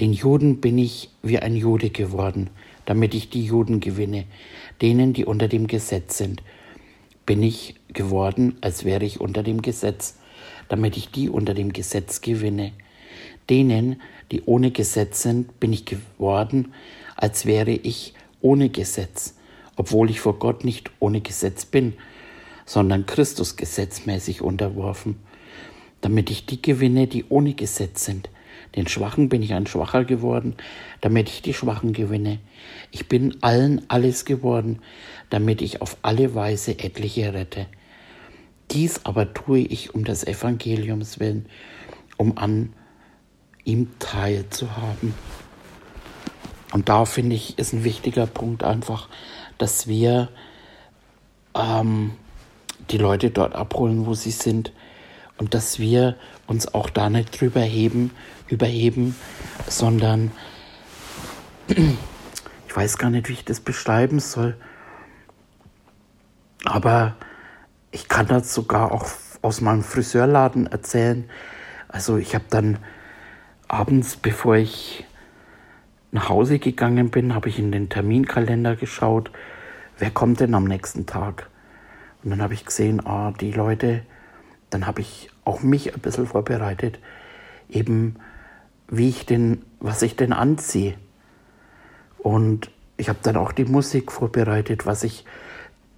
Den 0.00 0.12
Juden 0.12 0.60
bin 0.60 0.78
ich 0.78 1.10
wie 1.22 1.38
ein 1.38 1.56
Jude 1.56 1.90
geworden, 1.90 2.50
damit 2.84 3.14
ich 3.14 3.30
die 3.30 3.44
Juden 3.44 3.80
gewinne. 3.80 4.24
Denen, 4.80 5.12
die 5.12 5.24
unter 5.24 5.48
dem 5.48 5.66
Gesetz 5.66 6.18
sind, 6.18 6.42
bin 7.26 7.42
ich 7.42 7.74
geworden, 7.92 8.56
als 8.60 8.84
wäre 8.84 9.04
ich 9.04 9.20
unter 9.20 9.42
dem 9.42 9.60
Gesetz, 9.60 10.16
damit 10.68 10.96
ich 10.96 11.10
die 11.10 11.28
unter 11.28 11.54
dem 11.54 11.72
Gesetz 11.72 12.20
gewinne. 12.20 12.72
Denen, 13.50 14.00
die 14.30 14.42
ohne 14.42 14.70
Gesetz 14.70 15.22
sind, 15.22 15.58
bin 15.60 15.72
ich 15.72 15.84
geworden, 15.84 16.72
als 17.16 17.44
wäre 17.46 17.72
ich 17.72 18.14
ohne 18.40 18.68
Gesetz, 18.68 19.34
obwohl 19.78 20.10
ich 20.10 20.20
vor 20.20 20.38
Gott 20.38 20.62
nicht 20.62 20.90
ohne 21.00 21.22
Gesetz 21.22 21.64
bin, 21.64 21.94
sondern 22.66 23.06
Christus 23.06 23.56
gesetzmäßig 23.56 24.42
unterworfen 24.42 25.16
damit 26.00 26.30
ich 26.30 26.46
die 26.46 26.62
gewinne, 26.62 27.06
die 27.06 27.24
ohne 27.28 27.54
Gesetz 27.54 28.04
sind. 28.04 28.30
Den 28.76 28.86
Schwachen 28.86 29.28
bin 29.28 29.42
ich 29.42 29.54
ein 29.54 29.66
Schwacher 29.66 30.04
geworden, 30.04 30.54
damit 31.00 31.28
ich 31.28 31.42
die 31.42 31.54
Schwachen 31.54 31.92
gewinne. 31.92 32.38
Ich 32.90 33.08
bin 33.08 33.36
allen 33.40 33.82
alles 33.88 34.24
geworden, 34.24 34.80
damit 35.30 35.62
ich 35.62 35.80
auf 35.80 35.96
alle 36.02 36.34
Weise 36.34 36.78
etliche 36.78 37.32
rette. 37.32 37.66
Dies 38.70 39.00
aber 39.04 39.32
tue 39.32 39.60
ich 39.60 39.94
um 39.94 40.04
des 40.04 40.26
Evangeliums 40.26 41.18
willen, 41.18 41.46
um 42.18 42.36
an 42.36 42.74
ihm 43.64 43.88
teil 43.98 44.44
zu 44.50 44.76
haben. 44.76 45.14
Und 46.72 46.90
da 46.90 47.06
finde 47.06 47.34
ich, 47.34 47.58
ist 47.58 47.72
ein 47.72 47.84
wichtiger 47.84 48.26
Punkt 48.26 48.62
einfach, 48.62 49.08
dass 49.58 49.86
wir 49.86 50.28
ähm, 51.54 52.12
die 52.90 52.98
Leute 52.98 53.30
dort 53.30 53.54
abholen, 53.54 54.06
wo 54.06 54.14
sie 54.14 54.30
sind 54.30 54.72
und 55.36 55.54
dass 55.54 55.78
wir 55.78 56.16
uns 56.46 56.72
auch 56.74 56.90
da 56.90 57.10
nicht 57.10 57.40
drüber 57.40 57.60
heben, 57.60 58.10
überheben, 58.48 59.14
sondern 59.66 60.32
ich 61.68 62.76
weiß 62.76 62.98
gar 62.98 63.10
nicht, 63.10 63.28
wie 63.28 63.34
ich 63.34 63.44
das 63.44 63.60
beschreiben 63.60 64.20
soll, 64.20 64.56
aber 66.64 67.16
ich 67.90 68.08
kann 68.08 68.26
das 68.26 68.54
sogar 68.54 68.92
auch 68.92 69.06
aus 69.42 69.60
meinem 69.60 69.82
Friseurladen 69.82 70.66
erzählen. 70.66 71.28
Also 71.88 72.16
ich 72.16 72.34
habe 72.34 72.44
dann 72.50 72.78
abends, 73.68 74.16
bevor 74.16 74.56
ich 74.56 75.04
nach 76.10 76.28
Hause 76.28 76.58
gegangen 76.58 77.10
bin, 77.10 77.34
habe 77.34 77.48
ich 77.48 77.58
in 77.58 77.72
den 77.72 77.88
Terminkalender 77.88 78.76
geschaut, 78.76 79.30
wer 79.98 80.10
kommt 80.10 80.40
denn 80.40 80.54
am 80.54 80.64
nächsten 80.64 81.06
Tag. 81.06 81.48
Und 82.22 82.30
dann 82.30 82.42
habe 82.42 82.54
ich 82.54 82.64
gesehen, 82.64 83.04
ah, 83.06 83.32
die 83.32 83.52
Leute, 83.52 84.02
dann 84.70 84.86
habe 84.86 85.00
ich 85.00 85.30
auch 85.44 85.62
mich 85.62 85.94
ein 85.94 86.00
bisschen 86.00 86.26
vorbereitet, 86.26 86.98
eben 87.68 88.16
wie 88.88 89.08
ich 89.08 89.26
denn, 89.26 89.62
was 89.80 90.02
ich 90.02 90.16
denn 90.16 90.32
anziehe. 90.32 90.94
Und 92.18 92.70
ich 92.96 93.08
habe 93.08 93.18
dann 93.22 93.36
auch 93.36 93.52
die 93.52 93.64
Musik 93.64 94.10
vorbereitet, 94.12 94.86
was 94.86 95.04
ich 95.04 95.24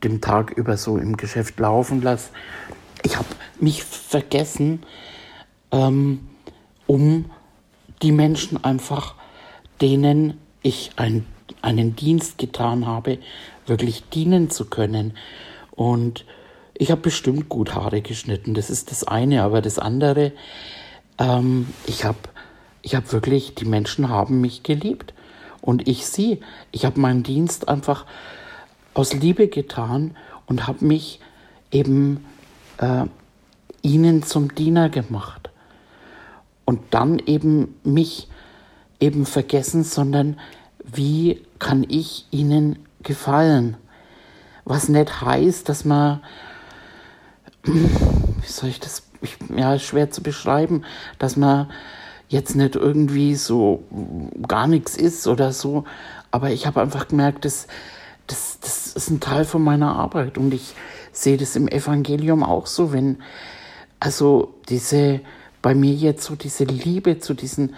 dem 0.05 0.21
Tag 0.21 0.51
über 0.51 0.77
so 0.77 0.99
im 0.99 1.17
Geschäft 1.17 1.59
laufen 1.59 2.03
lasse. 2.03 2.31
Ich 3.03 3.17
habe 3.17 3.29
mich 3.59 3.85
vergessen, 3.85 4.83
ähm, 5.73 6.29
um 6.87 7.31
die 8.03 8.13
Menschen 8.13 8.63
einfach, 8.63 9.15
denen 9.81 10.39
ich 10.63 10.91
ein, 10.97 11.27
einen 11.63 11.97
Dienst 11.97 12.39
getan 12.39 12.87
habe, 12.87 13.19
wirklich 13.67 14.09
dienen 14.11 14.51
zu 14.51 14.67
können. 14.67 15.15
Und 15.71 16.25
ich 16.75 16.91
habe 16.91 17.01
bestimmt 17.01 17.49
gut 17.49 17.75
Haare 17.75 18.03
geschnitten, 18.03 18.55
das 18.55 18.71
ist 18.71 18.91
das 18.91 19.05
eine, 19.05 19.43
aber 19.43 19.63
das 19.63 19.79
andere, 19.79 20.33
ähm, 21.19 21.69
ich 21.87 22.05
habe 22.05 22.19
ich 22.83 22.95
hab 22.95 23.13
wirklich, 23.13 23.55
die 23.55 23.67
Menschen 23.67 24.09
haben 24.09 24.41
mich 24.41 24.63
geliebt 24.63 25.13
und 25.61 25.87
ich 25.87 26.07
sie. 26.07 26.41
Ich 26.73 26.85
habe 26.85 26.99
meinen 26.99 27.23
Dienst 27.23 27.69
einfach 27.69 28.07
aus 28.95 29.13
Liebe 29.13 29.49
getan 29.49 30.17
und 30.47 30.67
habe 30.67 30.85
mich 30.85 31.21
eben 31.71 32.25
äh, 32.79 33.05
ihnen 33.83 34.23
zum 34.23 34.55
Diener 34.55 34.89
gemacht. 34.89 35.51
Und 36.65 36.81
dann 36.91 37.19
eben 37.19 37.75
mich 37.85 38.29
eben 39.01 39.27
vergessen, 39.27 39.83
sondern 39.83 40.39
wie 40.85 41.43
kann 41.59 41.85
ich 41.89 42.27
ihnen 42.31 42.79
gefallen? 43.03 43.77
Was 44.65 44.89
nicht 44.89 45.23
heißt, 45.23 45.69
dass 45.69 45.85
man, 45.85 46.21
wie 47.65 48.47
soll 48.47 48.69
ich 48.69 48.81
das, 48.81 49.03
ich, 49.23 49.37
ja, 49.57 49.79
schwer 49.79 50.11
zu 50.11 50.23
beschreiben, 50.23 50.85
dass 51.19 51.37
man 51.37 51.71
jetzt 52.29 52.55
nicht 52.55 52.77
irgendwie 52.77 53.35
so 53.35 53.83
gar 54.47 54.67
nichts 54.67 54.97
ist 54.97 55.27
oder 55.27 55.53
so, 55.53 55.85
aber 56.31 56.51
ich 56.51 56.67
habe 56.67 56.81
einfach 56.81 57.09
gemerkt, 57.09 57.45
dass 57.45 57.67
das, 58.29 58.59
das 58.61 58.87
ist 58.95 59.11
ein 59.11 59.19
Teil 59.19 59.45
von 59.45 59.63
meiner 59.63 59.97
Arbeit 59.97 60.39
und 60.39 60.55
ich 60.55 60.75
sehe 61.13 61.37
das 61.37 61.57
im 61.57 61.67
Evangelium 61.67 62.45
auch 62.45 62.67
so, 62.67 62.93
wenn 62.93 63.19
also 63.99 64.55
diese 64.69 65.21
bei 65.63 65.75
mir 65.75 65.93
jetzt 65.93 66.25
so 66.25 66.37
diese 66.37 66.65
Liebe 66.65 67.19
zu 67.19 67.35
diesen 67.35 67.75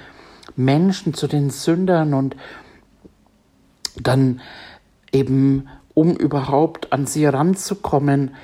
Menschen, 0.57 1.15
zu 1.15 1.27
den 1.27 1.51
Sündern 1.51 2.15
und 2.15 2.37
dann 4.01 4.41
eben, 5.13 5.69
um 5.95 6.17
überhaupt 6.17 6.93
an 6.93 7.07
sie 7.07 7.27
ranzukommen, 7.27 8.35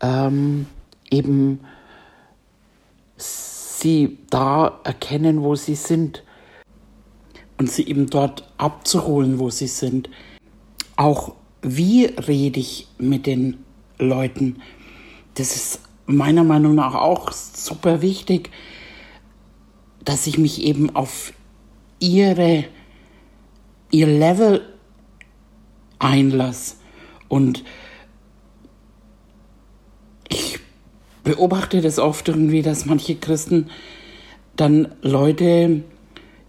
ähm, 0.00 0.66
eben 1.10 1.60
sie 3.16 4.18
da 4.30 4.80
erkennen, 4.84 5.42
wo 5.42 5.54
sie 5.54 5.74
sind 5.74 6.22
und 7.58 7.70
sie 7.70 7.86
eben 7.86 8.08
dort 8.08 8.48
abzuholen, 8.58 9.38
wo 9.38 9.50
sie 9.50 9.66
sind. 9.66 10.08
Auch 10.96 11.34
wie 11.62 12.06
rede 12.06 12.60
ich 12.60 12.88
mit 12.98 13.26
den 13.26 13.64
Leuten? 13.98 14.60
Das 15.34 15.56
ist 15.56 15.80
meiner 16.06 16.44
Meinung 16.44 16.74
nach 16.74 16.94
auch 16.94 17.32
super 17.32 18.02
wichtig, 18.02 18.50
dass 20.04 20.26
ich 20.26 20.38
mich 20.38 20.62
eben 20.62 20.94
auf 20.94 21.32
ihre, 21.98 22.64
ihr 23.90 24.06
Level 24.06 24.62
einlasse. 25.98 26.76
Und 27.28 27.64
ich 30.28 30.58
beobachte 31.24 31.80
das 31.80 31.98
oft 31.98 32.28
irgendwie, 32.28 32.62
dass 32.62 32.86
manche 32.86 33.16
Christen 33.16 33.70
dann 34.56 34.94
Leute 35.02 35.82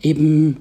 eben 0.01 0.57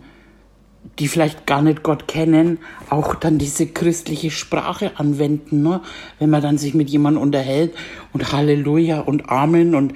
die 0.98 1.08
vielleicht 1.08 1.46
gar 1.46 1.62
nicht 1.62 1.82
Gott 1.82 2.06
kennen, 2.06 2.58
auch 2.90 3.14
dann 3.14 3.38
diese 3.38 3.66
christliche 3.66 4.30
Sprache 4.30 4.92
anwenden, 4.96 5.62
ne? 5.62 5.80
wenn 6.18 6.30
man 6.30 6.42
dann 6.42 6.58
sich 6.58 6.74
mit 6.74 6.90
jemandem 6.90 7.22
unterhält 7.22 7.74
und 8.12 8.32
Halleluja 8.32 9.00
und 9.00 9.28
Amen 9.30 9.74
und 9.74 9.94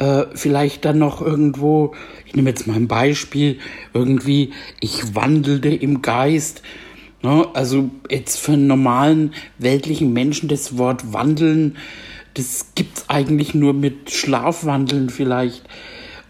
äh, 0.00 0.26
vielleicht 0.34 0.86
dann 0.86 0.98
noch 0.98 1.20
irgendwo, 1.20 1.94
ich 2.24 2.34
nehme 2.34 2.48
jetzt 2.48 2.66
mal 2.66 2.74
ein 2.74 2.88
Beispiel, 2.88 3.58
irgendwie, 3.92 4.52
ich 4.80 5.14
wandelte 5.14 5.68
im 5.68 6.00
Geist. 6.00 6.62
Ne? 7.22 7.46
Also 7.52 7.90
jetzt 8.08 8.38
für 8.38 8.52
einen 8.52 8.66
normalen 8.66 9.34
weltlichen 9.58 10.14
Menschen 10.14 10.48
das 10.48 10.78
Wort 10.78 11.12
wandeln, 11.12 11.76
das 12.32 12.68
gibt's 12.74 13.04
eigentlich 13.08 13.54
nur 13.54 13.74
mit 13.74 14.10
Schlafwandeln 14.10 15.10
vielleicht. 15.10 15.64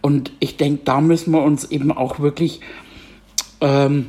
Und 0.01 0.33
ich 0.41 0.57
denke, 0.57 0.83
da 0.85 1.01
müssen 1.01 1.31
wir 1.31 1.43
uns 1.43 1.71
eben 1.71 1.93
auch 1.93 2.19
wirklich 2.19 2.61
ähm, 3.61 4.07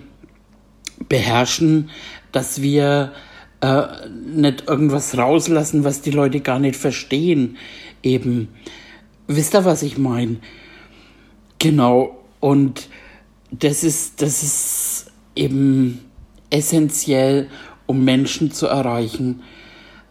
beherrschen, 1.07 1.91
dass 2.31 2.63
wir 2.63 3.11
äh, 3.59 3.83
nicht 4.33 4.67
irgendwas 4.67 5.17
rauslassen, 5.17 5.83
was 5.83 6.01
die 6.01 6.11
Leute 6.11 6.39
gar 6.39 6.57
nicht 6.57 6.77
verstehen. 6.77 7.57
Eben, 8.01 8.47
wisst 9.35 9.55
ihr, 9.55 9.65
was 9.65 9.83
ich 9.83 9.97
meine? 9.97 10.37
Genau. 11.59 12.17
Und 12.39 12.89
das 13.51 13.83
ist, 13.83 14.21
das 14.21 14.43
ist 14.43 15.11
eben 15.35 15.99
essentiell, 16.49 17.49
um 17.85 18.03
Menschen 18.03 18.51
zu 18.51 18.67
erreichen, 18.67 19.43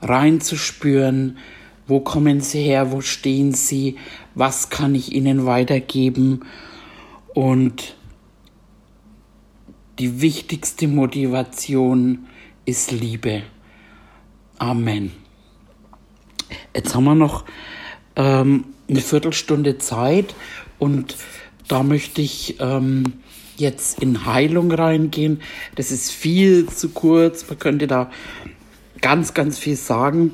reinzuspüren, 0.03 1.39
wo 1.87 2.01
kommen 2.01 2.41
sie 2.41 2.63
her, 2.63 2.93
wo 2.93 3.01
stehen 3.01 3.53
sie, 3.53 3.97
was 4.35 4.71
kann 4.71 4.95
ich 4.95 5.13
ihnen 5.13 5.45
weitergeben 5.45 6.43
und 7.35 7.97
die 9.99 10.23
wichtigste 10.23 10.89
Motivation 10.89 12.27
ist 12.65 12.91
Liebe. 12.91 13.43
Amen. 14.59 15.13
Jetzt 16.75 16.95
haben 16.95 17.05
wir 17.05 17.15
noch 17.15 17.45
ähm, 18.17 18.65
eine 18.91 19.01
Viertelstunde 19.01 19.79
Zeit 19.79 20.35
und 20.79 21.17
da 21.69 21.83
möchte 21.83 22.21
ich 22.21 22.57
ähm, 22.61 23.05
jetzt 23.57 24.01
in 24.01 24.27
Heilung 24.27 24.73
reingehen. 24.73 25.41
Das 25.77 25.93
ist 25.93 26.11
viel 26.11 26.67
zu 26.69 26.89
kurz. 26.89 27.49
Man 27.49 27.59
könnte 27.59 27.87
da 27.87 28.11
ganz, 29.01 29.35
ganz 29.35 29.59
viel 29.59 29.77
sagen. 29.77 30.33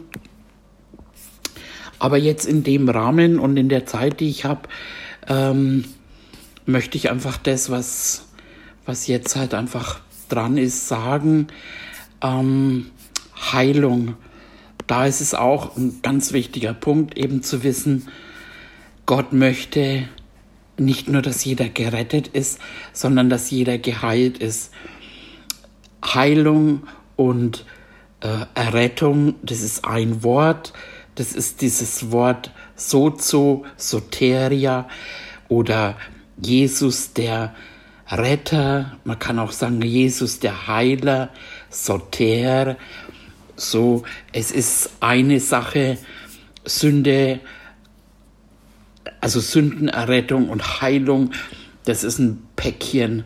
Aber 1.98 2.16
jetzt 2.16 2.46
in 2.46 2.62
dem 2.62 2.88
Rahmen 2.88 3.38
und 3.38 3.56
in 3.56 3.68
der 3.68 3.86
Zeit, 3.86 4.20
die 4.20 4.28
ich 4.28 4.44
habe, 4.44 4.68
ähm, 5.28 5.84
möchte 6.64 6.96
ich 6.96 7.10
einfach 7.10 7.36
das, 7.36 7.70
was 7.70 8.26
was 8.86 9.08
jetzt 9.08 9.36
halt 9.36 9.52
einfach 9.52 10.00
dran 10.28 10.56
ist, 10.56 10.88
sagen, 10.88 11.48
ähm, 12.22 12.86
Heilung. 13.52 14.14
Da 14.86 15.06
ist 15.06 15.20
es 15.20 15.34
auch 15.34 15.76
ein 15.76 16.00
ganz 16.02 16.32
wichtiger 16.32 16.72
Punkt, 16.72 17.18
eben 17.18 17.42
zu 17.42 17.64
wissen, 17.64 18.08
Gott 19.06 19.32
möchte 19.32 20.08
nicht 20.76 21.08
nur, 21.08 21.22
dass 21.22 21.44
jeder 21.44 21.68
gerettet 21.68 22.28
ist, 22.28 22.58
sondern 22.92 23.30
dass 23.30 23.50
jeder 23.50 23.78
geheilt 23.78 24.38
ist. 24.38 24.72
Heilung 26.04 26.86
und 27.14 27.64
äh, 28.20 28.46
Errettung, 28.54 29.34
das 29.42 29.60
ist 29.60 29.84
ein 29.84 30.22
Wort, 30.22 30.72
das 31.14 31.32
ist 31.32 31.62
dieses 31.62 32.10
Wort 32.10 32.50
Sozo, 32.74 33.64
Soteria 33.76 34.88
oder 35.48 35.96
Jesus, 36.40 37.12
der 37.14 37.54
Retter, 38.10 38.98
man 39.04 39.18
kann 39.18 39.38
auch 39.38 39.52
sagen 39.52 39.82
Jesus 39.82 40.38
der 40.38 40.66
Heiler, 40.68 41.30
Soter. 41.70 42.76
So, 43.56 44.02
es 44.32 44.50
ist 44.50 44.90
eine 45.00 45.40
Sache, 45.40 45.98
Sünde, 46.64 47.40
also 49.20 49.40
Sündenerrettung 49.40 50.48
und 50.48 50.80
Heilung, 50.80 51.32
das 51.84 52.04
ist 52.04 52.18
ein 52.18 52.46
Päckchen. 52.56 53.24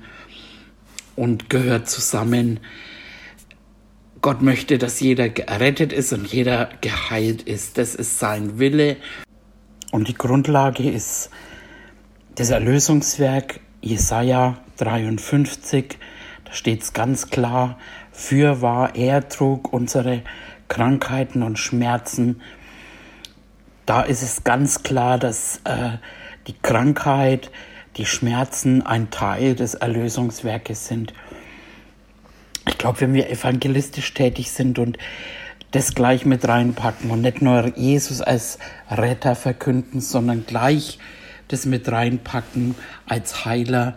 und 1.20 1.50
gehört 1.50 1.86
zusammen. 1.86 2.60
Gott 4.22 4.40
möchte, 4.40 4.78
dass 4.78 5.00
jeder 5.00 5.28
gerettet 5.28 5.92
ist 5.92 6.14
und 6.14 6.26
jeder 6.26 6.70
geheilt 6.80 7.42
ist. 7.42 7.76
Das 7.76 7.94
ist 7.94 8.18
sein 8.18 8.58
Wille. 8.58 8.96
Und 9.92 10.08
die 10.08 10.14
Grundlage 10.14 10.90
ist 10.90 11.28
das 12.36 12.48
Erlösungswerk 12.48 13.60
Jesaja 13.82 14.58
53. 14.78 15.98
Da 16.44 16.52
steht 16.52 16.82
es 16.82 16.94
ganz 16.94 17.28
klar: 17.28 17.78
Für 18.12 18.62
war 18.62 18.94
er 18.94 19.28
trug 19.28 19.72
unsere 19.72 20.22
Krankheiten 20.68 21.42
und 21.42 21.58
Schmerzen. 21.58 22.40
Da 23.90 24.02
ist 24.02 24.22
es 24.22 24.44
ganz 24.44 24.84
klar, 24.84 25.18
dass 25.18 25.62
äh, 25.64 25.98
die 26.46 26.54
Krankheit, 26.62 27.50
die 27.96 28.06
Schmerzen 28.06 28.86
ein 28.86 29.10
Teil 29.10 29.56
des 29.56 29.74
Erlösungswerkes 29.74 30.86
sind. 30.86 31.12
Ich 32.68 32.78
glaube, 32.78 33.00
wenn 33.00 33.14
wir 33.14 33.28
evangelistisch 33.30 34.14
tätig 34.14 34.52
sind 34.52 34.78
und 34.78 34.96
das 35.72 35.96
gleich 35.96 36.24
mit 36.24 36.46
reinpacken 36.46 37.10
und 37.10 37.22
nicht 37.22 37.42
nur 37.42 37.76
Jesus 37.76 38.22
als 38.22 38.60
Retter 38.88 39.34
verkünden, 39.34 40.00
sondern 40.00 40.46
gleich 40.46 41.00
das 41.48 41.66
mit 41.66 41.90
reinpacken 41.90 42.76
als 43.06 43.44
Heiler 43.44 43.96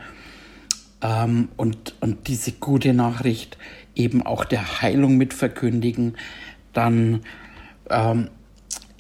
ähm, 1.03 1.49
und, 1.55 1.93
und 1.99 2.27
diese 2.27 2.53
gute 2.53 2.95
Nachricht 2.95 3.59
eben 3.93 4.25
auch 4.25 4.43
der 4.43 4.81
Heilung 4.81 5.17
mit 5.17 5.35
verkündigen, 5.35 6.17
dann 6.73 7.21
ähm, 7.91 8.31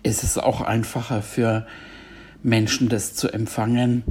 ist 0.03 0.23
es 0.23 0.37
auch 0.37 0.61
einfacher 0.61 1.21
für 1.21 1.65
Menschen, 2.43 2.89
das 2.89 3.15
zu 3.15 3.29
empfangen. 3.29 4.03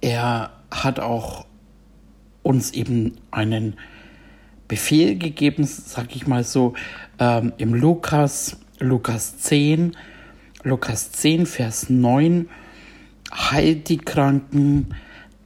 Er 0.00 0.50
hat 0.70 1.00
auch 1.00 1.46
uns 2.42 2.70
eben 2.72 3.16
einen 3.30 3.76
Befehl 4.68 5.18
gegeben, 5.18 5.64
sag 5.66 6.14
ich 6.14 6.26
mal 6.26 6.44
so, 6.44 6.74
ähm, 7.18 7.52
im 7.58 7.74
Lukas, 7.74 8.58
Lukas 8.78 9.38
10, 9.38 9.96
Lukas 10.62 11.12
10, 11.12 11.46
Vers 11.46 11.90
9, 11.90 12.48
heilt 13.32 13.88
die 13.88 13.98
Kranken, 13.98 14.94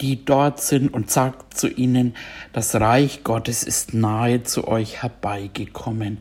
die 0.01 0.25
dort 0.25 0.61
sind 0.61 0.93
und 0.93 1.11
sagt 1.11 1.57
zu 1.57 1.69
ihnen, 1.69 2.15
das 2.53 2.75
Reich 2.75 3.25
Gottes 3.25 3.63
ist 3.63 3.95
nahe 3.95 4.43
zu 4.43 4.69
euch 4.69 5.03
herbeigekommen. 5.03 6.19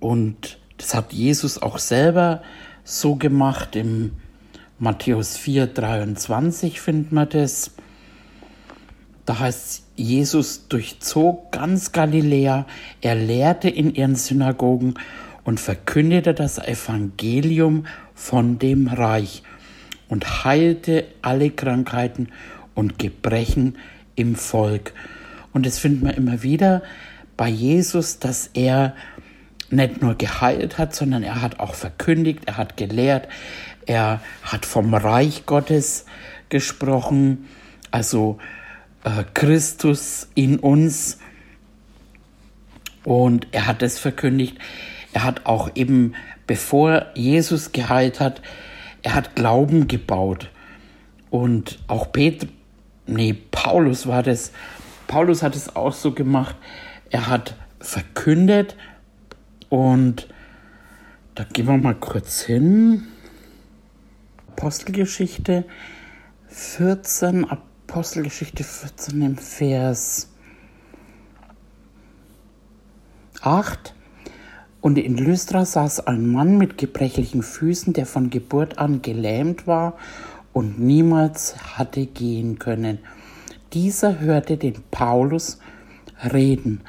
Und 0.00 0.58
das 0.78 0.94
hat 0.94 1.12
Jesus 1.12 1.60
auch 1.60 1.78
selber 1.78 2.42
so 2.84 3.16
gemacht. 3.16 3.76
Im 3.76 4.12
Matthäus 4.78 5.36
4, 5.36 5.68
23 5.68 6.80
findet 6.80 7.12
man 7.12 7.28
das. 7.28 7.72
Da 9.24 9.38
heißt 9.38 9.84
Jesus 9.94 10.66
durchzog 10.66 11.52
ganz 11.52 11.92
Galiläa, 11.92 12.66
er 13.00 13.14
lehrte 13.14 13.68
in 13.68 13.94
ihren 13.94 14.16
Synagogen 14.16 14.94
und 15.44 15.60
verkündete 15.60 16.34
das 16.34 16.58
Evangelium 16.58 17.86
von 18.14 18.58
dem 18.58 18.88
Reich 18.88 19.44
und 20.08 20.44
heilte 20.44 21.04
alle 21.22 21.50
Krankheiten 21.50 22.28
und 22.74 22.98
Gebrechen 22.98 23.78
im 24.16 24.34
Volk. 24.34 24.92
Und 25.52 25.66
das 25.66 25.78
findet 25.78 26.02
man 26.02 26.14
immer 26.14 26.42
wieder 26.42 26.82
bei 27.36 27.48
Jesus, 27.48 28.18
dass 28.18 28.50
er 28.54 28.94
nicht 29.70 30.02
nur 30.02 30.14
geheilt 30.16 30.78
hat, 30.78 30.94
sondern 30.94 31.22
er 31.22 31.40
hat 31.40 31.58
auch 31.58 31.74
verkündigt, 31.74 32.40
er 32.46 32.58
hat 32.58 32.76
gelehrt, 32.76 33.28
er 33.86 34.20
hat 34.42 34.66
vom 34.66 34.94
Reich 34.94 35.46
Gottes 35.46 36.04
gesprochen, 36.50 37.48
also 37.90 38.38
äh, 39.04 39.24
Christus 39.34 40.28
in 40.34 40.58
uns. 40.58 41.18
Und 43.04 43.48
er 43.52 43.66
hat 43.66 43.82
es 43.82 43.98
verkündigt. 43.98 44.58
Er 45.12 45.24
hat 45.24 45.46
auch 45.46 45.70
eben, 45.74 46.14
bevor 46.46 47.06
Jesus 47.14 47.72
geheilt 47.72 48.20
hat, 48.20 48.42
er 49.02 49.14
hat 49.14 49.34
Glauben 49.34 49.88
gebaut. 49.88 50.50
Und 51.30 51.78
auch 51.88 52.12
Peter, 52.12 52.46
nee, 53.06 53.34
Paulus 53.50 54.06
war 54.06 54.22
das. 54.22 54.52
Paulus 55.08 55.42
hat 55.42 55.56
es 55.56 55.74
auch 55.74 55.92
so 55.92 56.12
gemacht. 56.12 56.54
Er 57.12 57.28
hat 57.28 57.54
verkündet 57.78 58.74
und 59.68 60.28
da 61.34 61.44
gehen 61.44 61.66
wir 61.66 61.76
mal 61.76 61.94
kurz 61.94 62.40
hin. 62.40 63.02
Apostelgeschichte 64.48 65.66
14, 66.48 67.44
Apostelgeschichte 67.44 68.64
14 68.64 69.20
im 69.20 69.36
Vers 69.36 70.30
8. 73.42 73.94
Und 74.80 74.96
in 74.96 75.18
Lystra 75.18 75.66
saß 75.66 76.06
ein 76.06 76.26
Mann 76.26 76.56
mit 76.56 76.78
gebrechlichen 76.78 77.42
Füßen, 77.42 77.92
der 77.92 78.06
von 78.06 78.30
Geburt 78.30 78.78
an 78.78 79.02
gelähmt 79.02 79.66
war 79.66 79.98
und 80.54 80.80
niemals 80.80 81.76
hatte 81.76 82.06
gehen 82.06 82.58
können. 82.58 83.00
Dieser 83.74 84.18
hörte 84.18 84.56
den 84.56 84.82
Paulus 84.90 85.58
reden, 86.32 86.80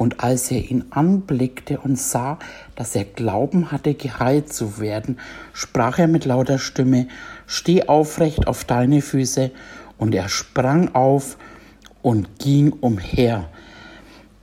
und 0.00 0.24
als 0.24 0.50
er 0.50 0.70
ihn 0.70 0.86
anblickte 0.88 1.78
und 1.78 1.98
sah, 1.98 2.38
dass 2.74 2.96
er 2.96 3.04
Glauben 3.04 3.70
hatte, 3.70 3.92
geheilt 3.92 4.50
zu 4.50 4.80
werden, 4.80 5.18
sprach 5.52 5.98
er 5.98 6.08
mit 6.08 6.24
lauter 6.24 6.58
Stimme, 6.58 7.06
Steh 7.46 7.86
aufrecht 7.86 8.46
auf 8.46 8.64
deine 8.64 9.02
Füße, 9.02 9.50
und 9.98 10.14
er 10.14 10.30
sprang 10.30 10.94
auf 10.94 11.36
und 12.00 12.38
ging 12.38 12.72
umher. 12.72 13.50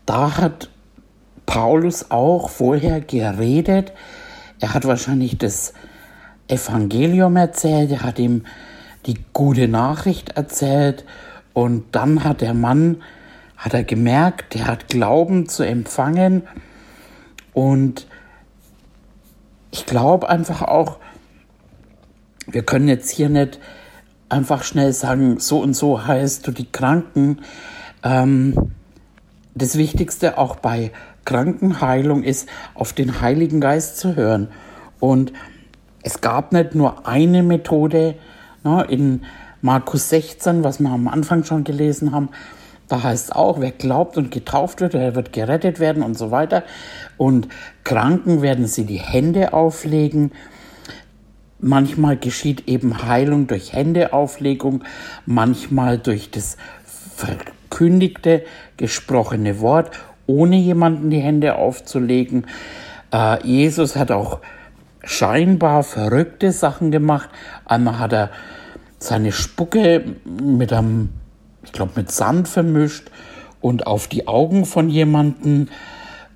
Da 0.05 0.37
hat 0.37 0.69
Paulus 1.47 2.11
auch 2.11 2.51
vorher 2.51 3.01
geredet. 3.01 3.93
Er 4.59 4.75
hat 4.75 4.85
wahrscheinlich 4.85 5.39
das 5.39 5.73
Evangelium 6.47 7.35
erzählt, 7.35 7.89
er 7.89 8.03
hat 8.03 8.19
ihm 8.19 8.43
die 9.07 9.17
gute 9.33 9.67
Nachricht 9.67 10.37
erzählt 10.37 11.03
und 11.53 11.95
dann 11.95 12.23
hat 12.23 12.41
der 12.41 12.53
Mann, 12.53 12.97
hat 13.57 13.73
er 13.73 13.83
gemerkt, 13.83 14.55
er 14.55 14.67
hat 14.67 14.87
Glauben 14.87 15.49
zu 15.49 15.63
empfangen 15.63 16.43
und 17.53 18.07
ich 19.71 19.85
glaube 19.85 20.29
einfach 20.29 20.61
auch, 20.61 20.97
wir 22.45 22.63
können 22.63 22.87
jetzt 22.87 23.09
hier 23.09 23.29
nicht 23.29 23.59
einfach 24.29 24.63
schnell 24.63 24.93
sagen, 24.93 25.39
so 25.39 25.59
und 25.59 25.73
so 25.73 26.05
heißt 26.05 26.47
du 26.47 26.51
die 26.51 26.71
Kranken. 26.71 27.41
Ähm, 28.03 28.71
das 29.55 29.77
Wichtigste 29.77 30.37
auch 30.37 30.57
bei 30.57 30.91
Krankenheilung 31.25 32.23
ist, 32.23 32.47
auf 32.73 32.93
den 32.93 33.21
Heiligen 33.21 33.59
Geist 33.59 33.97
zu 33.97 34.15
hören. 34.15 34.49
Und 34.99 35.33
es 36.03 36.21
gab 36.21 36.53
nicht 36.53 36.75
nur 36.75 37.07
eine 37.07 37.43
Methode. 37.43 38.15
Ne, 38.63 38.85
in 38.89 39.25
Markus 39.61 40.09
16, 40.09 40.63
was 40.63 40.79
wir 40.79 40.89
am 40.89 41.07
Anfang 41.07 41.43
schon 41.43 41.63
gelesen 41.63 42.11
haben, 42.11 42.29
da 42.87 43.03
heißt 43.03 43.25
es 43.25 43.31
auch, 43.31 43.59
wer 43.59 43.71
glaubt 43.71 44.17
und 44.17 44.31
getauft 44.31 44.81
wird, 44.81 44.93
der 44.93 45.15
wird 45.15 45.33
gerettet 45.33 45.79
werden 45.79 46.03
und 46.03 46.17
so 46.17 46.31
weiter. 46.31 46.63
Und 47.17 47.49
Kranken 47.83 48.41
werden 48.41 48.67
sie 48.67 48.85
die 48.85 48.99
Hände 48.99 49.53
auflegen. 49.53 50.31
Manchmal 51.59 52.17
geschieht 52.17 52.67
eben 52.67 53.03
Heilung 53.07 53.47
durch 53.47 53.73
Händeauflegung, 53.73 54.83
manchmal 55.25 55.97
durch 55.97 56.31
das 56.31 56.57
verkündigte, 57.15 58.43
gesprochene 58.77 59.59
Wort 59.59 59.91
ohne 60.27 60.57
jemanden 60.57 61.09
die 61.09 61.19
Hände 61.19 61.55
aufzulegen. 61.55 62.45
Äh, 63.11 63.45
Jesus 63.47 63.95
hat 63.95 64.11
auch 64.11 64.39
scheinbar 65.03 65.83
verrückte 65.83 66.51
Sachen 66.51 66.91
gemacht. 66.91 67.29
Einmal 67.65 67.97
hat 67.97 68.13
er 68.13 68.29
seine 68.99 69.31
Spucke 69.31 70.03
mit 70.25 70.73
einem, 70.73 71.09
ich 71.67 71.73
glaube, 71.73 71.91
mit 71.95 72.11
Sand 72.11 72.47
vermischt 72.47 73.11
und 73.61 73.85
auf 73.85 74.07
die 74.07 74.27
Augen 74.27 74.65
von 74.65 74.89
jemanden. 74.89 75.69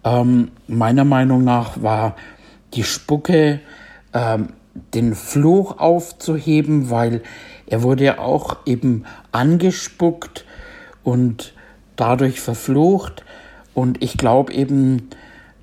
Ähm, 0.03 0.51
meiner 0.67 1.05
Meinung 1.05 1.43
nach 1.43 1.81
war 1.81 2.15
die 2.73 2.83
Spucke 2.83 3.61
ähm, 4.13 4.49
den 4.93 5.15
Fluch 5.15 5.79
aufzuheben, 5.79 6.89
weil 6.89 7.21
er 7.65 7.81
wurde 7.81 8.03
ja 8.03 8.19
auch 8.19 8.57
eben 8.65 9.05
angespuckt 9.31 10.45
und 11.03 11.53
dadurch 11.95 12.41
verflucht. 12.41 13.23
Und 13.73 14.03
ich 14.03 14.17
glaube 14.17 14.51
eben, 14.51 15.09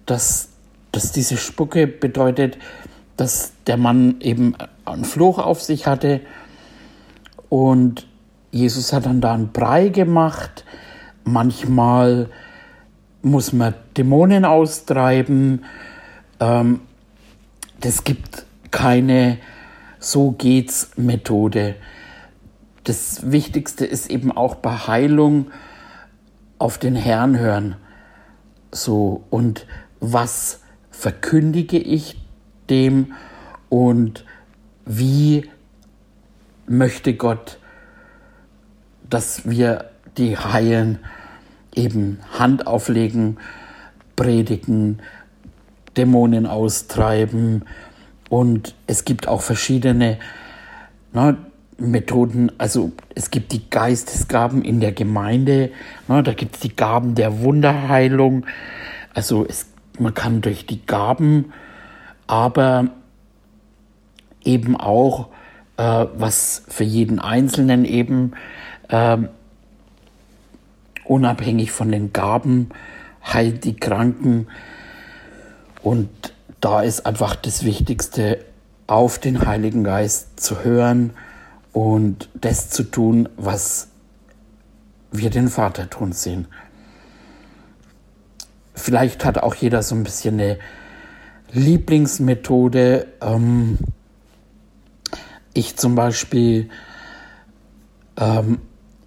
dass, 0.07 0.49
dass 0.93 1.13
diese 1.13 1.37
Spucke 1.37 1.87
bedeutet, 1.87 2.57
dass 3.19 3.53
der 3.67 3.77
Mann 3.77 4.17
eben 4.21 4.55
einen 4.87 5.05
Fluch 5.05 5.39
auf 5.39 5.61
sich 5.61 5.87
hatte. 5.87 6.21
Und 7.51 8.08
Jesus 8.51 8.93
hat 8.93 9.07
dann 9.07 9.21
da 9.21 9.35
einen 9.35 9.53
Brei 9.53 9.89
gemacht. 9.89 10.65
Manchmal 11.25 12.29
muss 13.23 13.53
man 13.53 13.75
Dämonen 13.97 14.45
austreiben. 14.45 15.65
Ähm, 16.41 16.81
das 17.81 18.05
gibt 18.05 18.45
keine 18.71 19.39
So 20.01 20.33
geht's 20.33 20.91
Methode. 20.97 21.75
das 22.85 23.31
Wichtigste 23.31 23.85
ist 23.85 24.09
eben 24.09 24.33
auch 24.33 24.55
bei 24.55 24.71
Heilung 24.71 25.51
auf 26.59 26.79
den 26.79 26.95
Herrn 26.95 27.39
hören. 27.39 27.77
So, 28.73 29.25
und 29.29 29.67
was 30.01 30.61
verkündige 30.91 31.79
ich 31.79 32.17
dem 32.71 33.13
und 33.69 34.25
wie 34.87 35.51
möchte 36.67 37.15
Gott, 37.15 37.59
dass 39.09 39.49
wir 39.49 39.91
die 40.17 40.37
heilen, 40.37 40.99
eben 41.75 42.19
Hand 42.39 42.67
auflegen, 42.67 43.39
predigen, 44.17 45.01
Dämonen 45.97 46.47
austreiben. 46.47 47.65
Und 48.29 48.75
es 48.87 49.05
gibt 49.05 49.29
auch 49.29 49.43
verschiedene 49.43 50.19
ne, 51.13 51.37
Methoden. 51.79 52.53
Also 52.59 52.93
es 53.15 53.31
gibt 53.31 53.53
die 53.53 53.71
Geistesgaben 53.71 54.63
in 54.63 54.81
der 54.81 54.93
Gemeinde. 54.93 55.71
Ne, 56.09 56.23
da 56.23 56.33
gibt 56.35 56.57
es 56.57 56.61
die 56.61 56.75
Gaben 56.75 57.15
der 57.15 57.41
Wunderheilung. 57.41 58.45
Also 59.15 59.47
es, 59.49 59.67
man 59.99 60.15
kann 60.15 60.41
durch 60.41 60.67
die 60.67 60.85
Gaben, 60.85 61.53
aber 62.27 62.89
eben 64.45 64.77
auch, 64.77 65.29
äh, 65.77 66.07
was 66.17 66.65
für 66.69 66.85
jeden 66.85 67.19
Einzelnen 67.19 67.85
eben 67.85 68.33
äh, 68.89 69.19
unabhängig 71.05 71.73
von 71.73 71.91
den 71.91 72.13
Gaben 72.13 72.71
heilt 73.25 73.65
die 73.65 73.77
Kranken. 73.77 74.49
Und 75.83 76.09
da 76.61 76.83
ist 76.83 77.07
einfach 77.07 77.37
das 77.37 77.65
Wichtigste, 77.65 78.45
auf 78.87 79.19
den 79.19 79.47
Heiligen 79.47 79.85
Geist 79.85 80.41
zu 80.41 80.65
hören 80.65 81.13
und 81.73 82.31
das 82.35 82.71
zu 82.71 82.83
tun, 82.85 83.29
was 83.37 83.89
wir 85.13 85.31
den 85.31 85.49
Vater 85.49 85.91
tun 85.91 86.13
sehen. 86.13 86.49
Vielleicht 88.75 89.25
hat 89.25 89.39
auch 89.39 89.55
jeder 89.55 89.83
so 89.83 89.95
ein 89.95 90.05
bisschen 90.05 90.41
eine 90.41 90.59
Lieblingsmethode. 91.53 93.07
Ähm, 93.21 93.79
ich 95.53 95.77
zum 95.77 95.95
Beispiel, 95.95 96.71
ähm, 98.17 98.59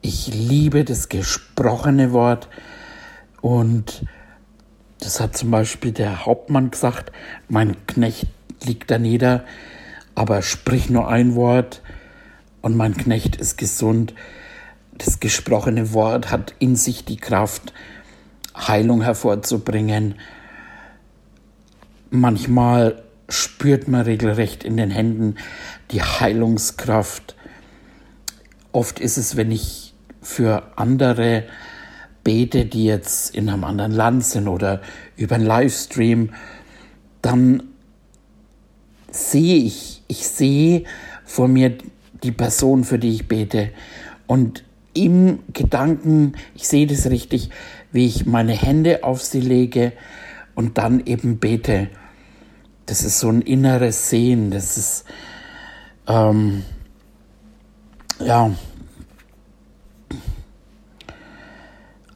ich 0.02 0.28
liebe 0.28 0.84
das 0.84 1.10
gesprochene 1.10 2.12
Wort 2.12 2.49
und 3.41 4.06
das 4.99 5.20
hat 5.20 5.36
zum 5.36 5.52
Beispiel 5.52 5.91
der 5.91 6.26
Hauptmann 6.26 6.72
gesagt, 6.72 7.12
mein 7.47 7.76
Knecht 7.88 8.28
liegt 8.64 8.91
da 8.91 8.99
nieder, 8.99 9.45
aber 10.16 10.41
sprich 10.41 10.89
nur 10.89 11.08
ein 11.08 11.36
Wort 11.36 11.82
und 12.62 12.76
mein 12.76 12.95
Knecht 12.95 13.36
ist 13.36 13.58
gesund. 13.58 14.14
Das 14.93 15.20
gesprochene 15.20 15.93
Wort 15.93 16.30
hat 16.30 16.54
in 16.60 16.76
sich 16.76 17.06
die 17.06 17.18
Kraft, 17.18 17.74
Heilung 18.56 19.02
hervorzubringen. 19.02 20.16
Manchmal 22.12 23.02
spürt 23.30 23.88
man 23.88 24.02
regelrecht 24.02 24.64
in 24.64 24.78
den 24.78 24.91
Händen 24.91 25.36
die 25.89 26.04
Heilungskraft. 26.04 27.36
Oft 28.72 28.99
ist 28.99 29.18
es, 29.18 29.36
wenn 29.36 29.52
ich 29.52 29.81
für 30.22 30.64
andere 30.76 31.46
bete, 32.24 32.66
die 32.66 32.86
jetzt 32.86 33.36
in 33.36 33.50
einem 33.50 33.64
anderen 33.64 33.92
Land 33.92 34.24
sind 34.24 34.48
oder 34.48 34.82
über 35.18 35.36
einen 35.36 35.46
Livestream, 35.46 36.30
dann 37.22 37.64
sehe 39.12 39.58
ich, 39.58 40.04
ich 40.08 40.28
sehe 40.28 40.84
vor 41.26 41.48
mir 41.48 41.78
die 42.24 42.32
Person, 42.32 42.84
für 42.84 43.00
die 43.00 43.14
ich 43.16 43.28
bete. 43.28 43.70
Und 44.28 44.64
im 44.94 45.40
Gedanken, 45.54 46.34
ich 46.56 46.68
sehe 46.68 46.88
das 46.88 47.10
richtig, 47.10 47.50
wie 47.92 48.06
ich 48.06 48.26
meine 48.26 48.54
Hände 48.54 49.04
auf 49.04 49.22
sie 49.22 49.42
lege 49.42 49.94
und 50.56 50.78
dann 50.78 51.06
eben 51.06 51.40
bete. 51.40 51.90
Das 52.86 53.04
ist 53.04 53.20
so 53.20 53.30
ein 53.30 53.42
inneres 53.42 54.10
Sehen, 54.10 54.52
das 54.52 54.78
ist, 54.78 55.06
ähm, 56.08 56.64
ja, 58.20 58.52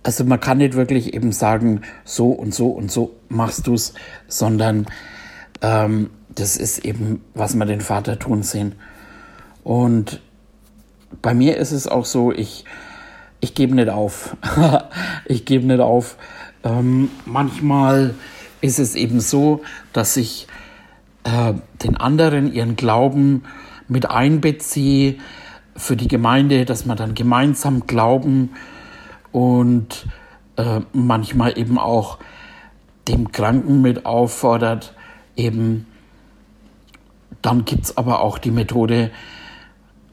Also 0.05 0.23
man 0.23 0.39
kann 0.39 0.59
nicht 0.59 0.75
wirklich 0.75 1.15
eben 1.15 1.31
sagen, 1.31 1.81
so 2.03 2.29
und 2.29 2.53
so 2.53 2.67
und 2.67 2.91
so 2.91 3.15
machst 3.27 3.65
du 3.65 3.73
es, 3.73 3.95
sondern 4.27 4.85
ähm, 5.63 6.11
das 6.29 6.57
ist 6.57 6.85
eben, 6.85 7.23
was 7.33 7.55
wir 7.55 7.65
den 7.65 7.81
Vater 7.81 8.19
tun 8.19 8.43
sehen. 8.43 8.75
Und 9.63 10.21
bei 11.23 11.33
mir 11.33 11.57
ist 11.57 11.71
es 11.71 11.87
auch 11.87 12.05
so, 12.05 12.31
ich, 12.31 12.65
ich 13.39 13.55
gebe 13.55 13.73
nicht 13.73 13.89
auf. 13.89 14.37
ich 15.25 15.43
gebe 15.43 15.65
nicht 15.65 15.79
auf. 15.79 16.17
Ähm, 16.63 17.09
manchmal 17.25 18.13
ist 18.61 18.77
es 18.77 18.93
eben 18.93 19.19
so, 19.19 19.63
dass 19.91 20.17
ich 20.17 20.45
äh, 21.23 21.55
den 21.83 21.97
anderen 21.97 22.53
ihren 22.53 22.75
Glauben 22.75 23.41
mit 23.87 24.07
einbeziehe 24.07 25.15
für 25.75 25.95
die 25.95 26.07
Gemeinde, 26.07 26.65
dass 26.65 26.85
wir 26.85 26.93
dann 26.93 27.15
gemeinsam 27.15 27.87
glauben 27.87 28.51
und 29.35 30.07
äh, 30.55 30.79
manchmal 30.93 31.59
eben 31.59 31.77
auch 31.77 32.19
dem 33.09 33.33
Kranken 33.33 33.81
mit 33.81 34.05
auffordert, 34.05 34.93
eben 35.35 35.87
dann 37.41 37.65
gibt 37.65 37.83
es 37.83 37.97
aber 37.97 38.21
auch 38.21 38.37
die 38.37 38.51
Methode, 38.51 39.11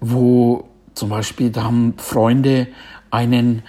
wo 0.00 0.68
zum 0.94 1.10
Beispiel, 1.10 1.50
da 1.50 1.62
haben 1.62 1.94
Freunde 1.98 2.66
einen 3.12 3.62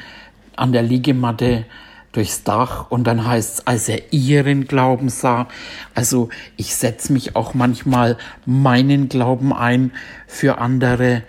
an 0.56 0.72
der 0.72 0.82
Liegematte 0.82 1.66
durchs 2.14 2.44
Dach 2.44 2.90
und 2.90 3.04
dann 3.06 3.24
heißt 3.24 3.60
es, 3.60 3.68
als 3.68 3.90
er 3.90 4.12
ihren 4.12 4.66
Glauben 4.66 5.10
sah. 5.10 5.48
Also 5.94 6.30
ich 6.58 6.76
setze 6.76 7.14
mich 7.14 7.36
auch 7.36 7.54
manchmal 7.54 8.18
meinen 8.48 9.08
Glauben 9.08 9.54
ein 9.54 9.92
für 10.26 10.58
andere, 10.58 11.22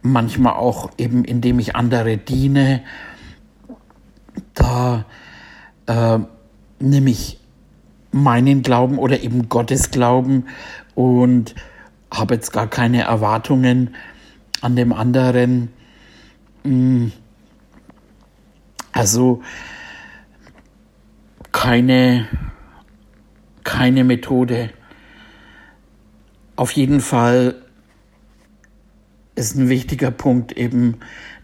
manchmal 0.00 0.52
auch 0.52 0.92
eben 0.96 1.24
indem 1.24 1.58
ich 1.58 1.74
andere 1.74 2.18
diene 2.18 2.82
da 4.54 5.04
äh, 5.86 6.18
nehme 6.78 7.10
ich 7.10 7.38
meinen 8.10 8.62
Glauben 8.62 8.98
oder 8.98 9.20
eben 9.20 9.48
Gottes 9.48 9.90
Glauben 9.90 10.46
und 10.94 11.54
habe 12.12 12.34
jetzt 12.34 12.52
gar 12.52 12.66
keine 12.66 13.02
Erwartungen 13.02 13.94
an 14.60 14.76
dem 14.76 14.92
anderen. 14.92 15.70
Hm. 16.64 17.12
Also 18.92 19.42
keine, 21.52 22.26
keine 23.64 24.04
Methode. 24.04 24.70
Auf 26.56 26.72
jeden 26.72 27.00
Fall 27.00 27.54
ist 29.36 29.54
ein 29.54 29.68
wichtiger 29.68 30.10
Punkt 30.10 30.52
eben, 30.52 30.98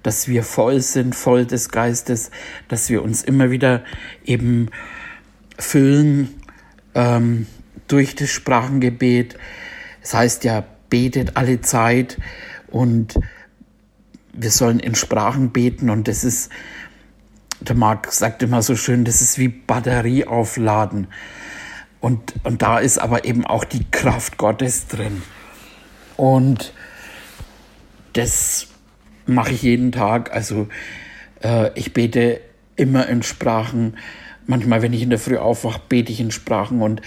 dass 0.04 0.28
wir 0.28 0.44
voll 0.44 0.80
sind, 0.80 1.16
voll 1.16 1.46
des 1.46 1.70
Geistes, 1.70 2.30
dass 2.68 2.88
wir 2.90 3.02
uns 3.02 3.24
immer 3.24 3.50
wieder 3.50 3.82
eben 4.24 4.68
füllen 5.58 6.34
ähm, 6.94 7.46
durch 7.88 8.14
das 8.14 8.30
Sprachengebet. 8.30 9.36
Das 10.02 10.14
heißt 10.14 10.44
ja, 10.44 10.62
betet 10.90 11.36
alle 11.36 11.60
Zeit 11.62 12.18
und 12.68 13.18
wir 14.32 14.50
sollen 14.50 14.78
in 14.78 14.94
Sprachen 14.94 15.50
beten 15.50 15.88
und 15.90 16.06
das 16.06 16.22
ist, 16.22 16.50
der 17.60 17.74
Marc 17.74 18.12
sagt 18.12 18.42
immer 18.42 18.62
so 18.62 18.76
schön, 18.76 19.04
das 19.04 19.22
ist 19.22 19.38
wie 19.38 19.48
Batterie 19.48 20.26
aufladen. 20.26 21.06
Und, 22.00 22.34
und 22.44 22.60
da 22.60 22.78
ist 22.78 22.98
aber 22.98 23.24
eben 23.24 23.46
auch 23.46 23.64
die 23.64 23.90
Kraft 23.90 24.36
Gottes 24.36 24.86
drin. 24.86 25.22
Und 26.18 26.74
das 28.12 28.68
mache 29.26 29.52
ich 29.52 29.62
jeden 29.62 29.92
Tag. 29.92 30.32
Also 30.32 30.68
äh, 31.42 31.70
ich 31.74 31.92
bete 31.92 32.40
immer 32.76 33.08
in 33.08 33.22
Sprachen. 33.22 33.96
Manchmal, 34.46 34.82
wenn 34.82 34.92
ich 34.92 35.02
in 35.02 35.10
der 35.10 35.18
Früh 35.18 35.36
aufwache, 35.36 35.80
bete 35.88 36.12
ich 36.12 36.20
in 36.20 36.30
Sprachen 36.30 36.82
und 36.82 37.00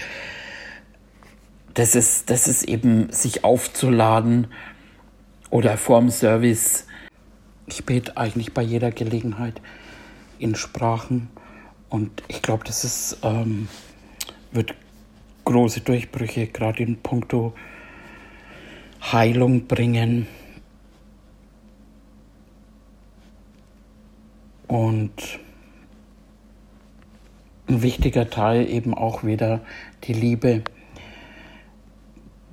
das 1.74 1.94
ist, 1.94 2.30
das 2.30 2.48
ist 2.48 2.64
eben 2.64 3.12
sich 3.12 3.44
aufzuladen 3.44 4.48
oder 5.50 5.76
vorm 5.76 6.10
Service. 6.10 6.86
Ich 7.66 7.84
bete 7.84 8.16
eigentlich 8.16 8.52
bei 8.52 8.62
jeder 8.62 8.90
Gelegenheit 8.90 9.60
in 10.40 10.56
Sprachen 10.56 11.28
und 11.88 12.22
ich 12.26 12.42
glaube, 12.42 12.64
das 12.64 12.84
ist, 12.84 13.18
ähm, 13.22 13.68
wird 14.50 14.74
große 15.44 15.80
Durchbrüche 15.80 16.48
gerade 16.48 16.82
in 16.82 16.96
puncto 16.96 17.54
Heilung 19.00 19.66
bringen. 19.66 20.26
Und 24.68 25.40
ein 27.68 27.82
wichtiger 27.82 28.30
Teil 28.30 28.68
eben 28.68 28.94
auch 28.94 29.24
wieder 29.24 29.60
die 30.04 30.12
Liebe. 30.12 30.62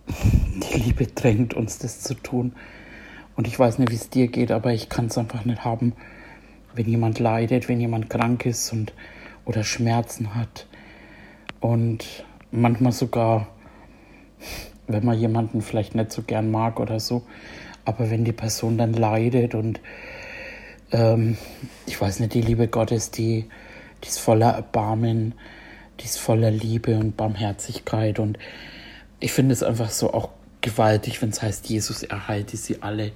Die 0.07 0.77
Liebe 0.77 1.07
drängt 1.07 1.53
uns 1.53 1.77
das 1.77 2.01
zu 2.01 2.15
tun. 2.15 2.53
Und 3.35 3.47
ich 3.47 3.59
weiß 3.59 3.79
nicht, 3.79 3.91
wie 3.91 3.95
es 3.95 4.09
dir 4.09 4.27
geht, 4.27 4.51
aber 4.51 4.73
ich 4.73 4.89
kann 4.89 5.07
es 5.07 5.17
einfach 5.17 5.45
nicht 5.45 5.65
haben, 5.65 5.93
wenn 6.73 6.87
jemand 6.87 7.19
leidet, 7.19 7.67
wenn 7.67 7.81
jemand 7.81 8.09
krank 8.09 8.45
ist 8.45 8.71
und 8.71 8.93
oder 9.43 9.63
Schmerzen 9.63 10.35
hat. 10.35 10.67
Und 11.59 12.25
manchmal 12.51 12.91
sogar, 12.91 13.47
wenn 14.87 15.05
man 15.05 15.17
jemanden 15.17 15.61
vielleicht 15.61 15.95
nicht 15.95 16.11
so 16.11 16.21
gern 16.21 16.49
mag 16.49 16.79
oder 16.79 16.99
so, 16.99 17.23
aber 17.83 18.09
wenn 18.09 18.25
die 18.25 18.31
Person 18.31 18.77
dann 18.77 18.93
leidet 18.93 19.53
und 19.53 19.79
ähm, 20.95 21.37
ich 21.85 21.99
weiß 21.99 22.21
nicht, 22.21 22.33
die 22.33 22.41
Liebe 22.41 22.67
Gottes, 22.67 23.11
die, 23.11 23.45
die 24.03 24.07
ist 24.07 24.19
voller 24.19 24.51
Erbarmen, 24.51 25.33
die 25.99 26.05
ist 26.05 26.19
voller 26.19 26.51
Liebe 26.51 26.97
und 26.97 27.17
Barmherzigkeit 27.17 28.19
und 28.19 28.37
ich 29.19 29.31
finde 29.31 29.53
es 29.53 29.63
einfach 29.63 29.89
so 29.89 30.13
auch 30.13 30.29
gewaltig, 30.61 31.21
wenn 31.21 31.29
es 31.29 31.41
heißt, 31.41 31.69
Jesus 31.69 32.03
erhalte 32.03 32.57
sie 32.57 32.81
alle. 32.81 33.11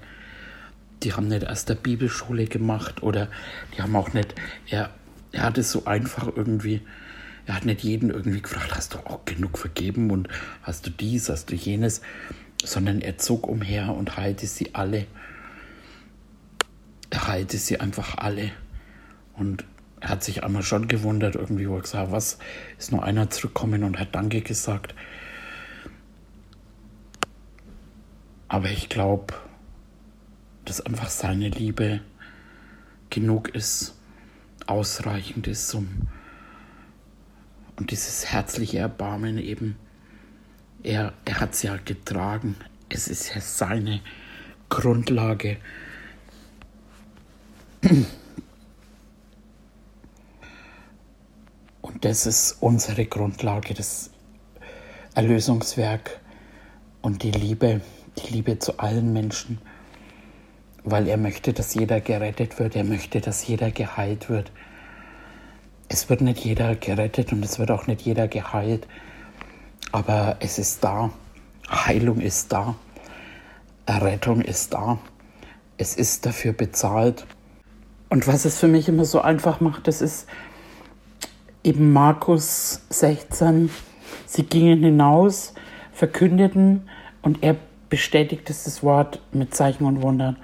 Die 1.04 1.14
haben 1.14 1.28
nicht 1.28 1.44
erst 1.44 1.70
der 1.70 1.76
Bibelschule 1.76 2.46
gemacht 2.46 3.02
oder 3.02 3.30
die 3.76 3.82
haben 3.82 3.96
auch 3.96 4.14
nicht, 4.14 4.36
er, 4.68 4.90
er 5.32 5.44
hat 5.44 5.58
es 5.58 5.72
so 5.72 5.86
einfach 5.86 6.28
irgendwie, 6.36 6.82
er 7.46 7.56
hat 7.56 7.66
nicht 7.66 7.82
jeden 7.82 8.10
irgendwie 8.10 8.42
gefragt, 8.42 8.76
hast 8.76 8.94
du 8.94 8.98
auch 9.00 9.24
genug 9.26 9.58
vergeben 9.58 10.12
und 10.12 10.28
hast 10.64 10.86
du 10.86 10.90
dies, 10.90 11.30
hast 11.30 11.50
du 11.50 11.56
jenes, 11.56 12.02
sondern 12.64 13.02
er 13.02 13.18
zog 13.18 13.48
umher 13.48 13.96
und 13.96 14.18
heilte 14.18 14.48
sie 14.48 14.76
alle. 14.76 15.06
Er 17.10 17.28
heilte 17.28 17.58
sie 17.58 17.80
einfach 17.80 18.18
alle. 18.18 18.52
Und 19.34 19.66
er 20.00 20.10
hat 20.10 20.24
sich 20.24 20.44
einmal 20.44 20.64
schon 20.64 20.88
gewundert, 20.88 21.36
irgendwie, 21.36 21.68
wo 21.70 21.76
er 21.76 21.82
gesagt 21.82 22.08
hat, 22.08 22.12
was 22.12 22.40
ist 22.78 22.92
nur 22.92 23.04
einer 23.04 23.30
zurückgekommen 23.30 23.84
und 23.84 24.00
hat 24.00 24.16
Danke 24.16 24.42
gesagt. 24.42 24.96
Aber 28.48 28.70
ich 28.70 28.90
glaube, 28.90 29.34
dass 30.66 30.82
einfach 30.82 31.10
seine 31.10 31.50
Liebe 31.50 32.02
genug 33.10 33.50
ist, 33.50 33.96
ausreichend 34.68 35.48
ist, 35.48 35.74
um 35.74 36.08
und 37.80 37.92
dieses 37.92 38.26
herzliche 38.26 38.80
Erbarmen 38.80 39.38
eben, 39.38 39.78
er, 40.84 41.14
er 41.24 41.40
hat 41.40 41.54
es 41.54 41.64
ja 41.64 41.78
getragen. 41.78 42.56
Es 42.90 43.08
ist 43.08 43.34
ja 43.34 43.40
seine 43.40 44.02
Grundlage. 44.68 45.58
Und 51.82 52.06
das 52.06 52.26
ist 52.26 52.58
unsere 52.60 53.06
Grundlage, 53.06 53.74
das 53.74 54.10
Erlösungswerk 55.16 56.20
und 57.02 57.24
die 57.24 57.32
Liebe 57.32 57.82
die 58.20 58.34
Liebe 58.34 58.60
zu 58.60 58.80
allen 58.80 59.14
Menschen, 59.14 59.60
weil 60.84 61.08
er 61.08 61.18
möchte, 61.18 61.54
dass 61.54 61.74
jeder 61.74 62.02
gerettet 62.02 62.60
wird, 62.60 62.76
er 62.76 62.84
möchte, 62.84 63.22
dass 63.22 63.46
jeder 63.48 63.72
geheilt 63.72 64.30
wird. 64.30 64.52
Es 65.88 66.10
wird 66.10 66.22
nicht 66.22 66.44
jeder 66.44 66.76
gerettet 66.76 67.32
und 67.32 67.44
es 67.44 67.60
wird 67.60 67.72
auch 67.72 67.88
nicht 67.88 68.02
jeder 68.02 68.28
geheilt, 68.28 68.88
aber 69.92 70.38
es 70.40 70.60
ist 70.60 70.84
da, 70.84 71.12
Heilung 71.70 72.20
ist 72.20 72.52
da, 72.52 72.76
Errettung 73.86 74.42
ist 74.42 74.74
da, 74.74 75.00
es 75.78 75.96
ist 75.96 76.26
dafür 76.26 76.54
bezahlt. 76.54 77.26
Und 78.10 78.28
was 78.28 78.46
es 78.46 78.60
für 78.60 78.68
mich 78.68 78.90
immer 78.90 79.06
so 79.06 79.22
einfach 79.22 79.62
macht, 79.62 79.88
das 79.88 80.02
ist 80.02 80.28
eben 81.64 81.94
Markus 81.94 82.82
16. 82.90 83.70
Sie 84.26 84.44
gingen 84.44 84.84
hinaus, 84.84 85.54
verkündeten 85.94 86.90
und 87.22 87.44
er 87.44 87.56
bestätigt 87.90 88.50
es 88.50 88.64
das 88.64 88.84
Wort 88.84 89.22
mit 89.32 89.54
Zeichen 89.54 89.86
und 89.86 90.02
Wundern. 90.02 90.38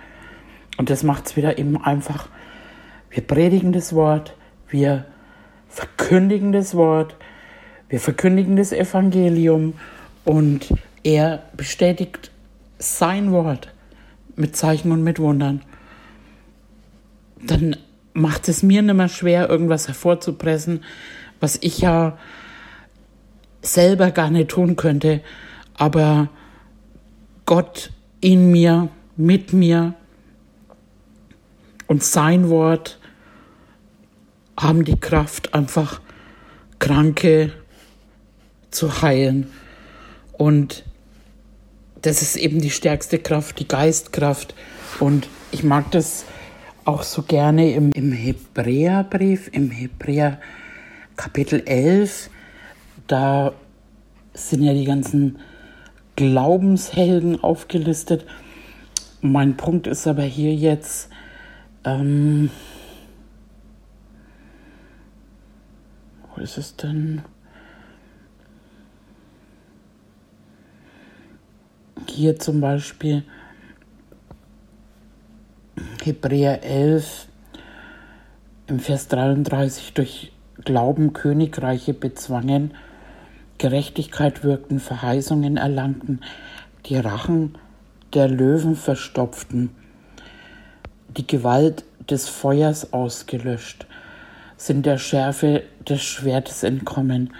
Und 0.77 0.89
das 0.89 1.03
macht 1.03 1.27
es 1.27 1.35
wieder 1.35 1.57
eben 1.57 1.81
einfach. 1.81 2.27
Wir 3.09 3.25
predigen 3.25 3.71
das 3.71 3.93
Wort, 3.93 4.35
wir 4.69 5.05
verkündigen 5.69 6.51
das 6.51 6.75
Wort, 6.75 7.15
wir 7.89 7.99
verkündigen 7.99 8.57
das 8.57 8.71
Evangelium 8.71 9.73
und 10.23 10.73
er 11.03 11.43
bestätigt 11.55 12.31
sein 12.77 13.31
Wort 13.31 13.73
mit 14.35 14.55
Zeichen 14.55 14.91
und 14.91 15.03
mit 15.03 15.19
Wundern. 15.19 15.61
Dann 17.45 17.75
macht 18.13 18.47
es 18.47 18.63
mir 18.63 18.81
nicht 18.81 18.95
mehr 18.95 19.09
schwer, 19.09 19.49
irgendwas 19.49 19.87
hervorzupressen, 19.87 20.83
was 21.39 21.57
ich 21.61 21.79
ja 21.79 22.17
selber 23.61 24.11
gar 24.11 24.29
nicht 24.29 24.49
tun 24.49 24.75
könnte. 24.75 25.21
Aber 25.73 26.29
Gott 27.45 27.91
in 28.21 28.51
mir, 28.51 28.89
mit 29.17 29.53
mir 29.53 29.93
und 31.87 32.03
sein 32.03 32.49
Wort 32.49 32.99
haben 34.57 34.85
die 34.85 34.99
Kraft, 34.99 35.53
einfach 35.53 36.01
Kranke 36.79 37.51
zu 38.71 39.01
heilen. 39.01 39.51
Und 40.33 40.83
das 42.01 42.21
ist 42.21 42.35
eben 42.35 42.61
die 42.61 42.71
stärkste 42.71 43.19
Kraft, 43.19 43.59
die 43.59 43.67
Geistkraft. 43.67 44.55
Und 44.99 45.27
ich 45.51 45.63
mag 45.63 45.91
das 45.91 46.25
auch 46.85 47.01
so 47.01 47.23
gerne 47.23 47.73
im, 47.73 47.91
im 47.91 48.11
Hebräerbrief, 48.11 49.49
im 49.51 49.71
Hebräer 49.71 50.39
Kapitel 51.17 51.63
11. 51.65 52.29
Da 53.07 53.53
sind 54.33 54.61
ja 54.61 54.73
die 54.73 54.85
ganzen 54.85 55.39
Glaubenshelden 56.15 57.43
aufgelistet. 57.43 58.25
Mein 59.21 59.57
Punkt 59.57 59.87
ist 59.87 60.05
aber 60.05 60.21
hier 60.21 60.53
jetzt, 60.53 61.09
ähm, 61.83 62.51
wo 66.35 66.41
ist 66.41 66.57
es 66.59 66.75
denn? 66.75 67.23
Hier 72.07 72.37
zum 72.37 72.61
Beispiel 72.61 73.23
Hebräer 76.03 76.63
11 76.63 77.27
im 78.67 78.79
Vers 78.79 79.07
33 79.09 79.93
durch 79.93 80.31
Glauben 80.63 81.13
Königreiche 81.13 81.93
bezwangen 81.93 82.73
Gerechtigkeit 83.57 84.43
wirkten, 84.43 84.79
Verheißungen 84.79 85.57
erlangten, 85.57 86.21
die 86.85 86.97
Rachen 86.97 87.57
der 88.13 88.27
Löwen 88.27 88.75
verstopften, 88.75 89.69
die 91.17 91.27
Gewalt 91.27 91.83
des 92.09 92.29
Feuers 92.29 92.93
ausgelöscht, 92.93 93.85
sind 94.57 94.85
der 94.85 94.97
Schärfe 94.97 95.63
des 95.87 96.01
Schwertes 96.01 96.63
entkommen. 96.63 97.33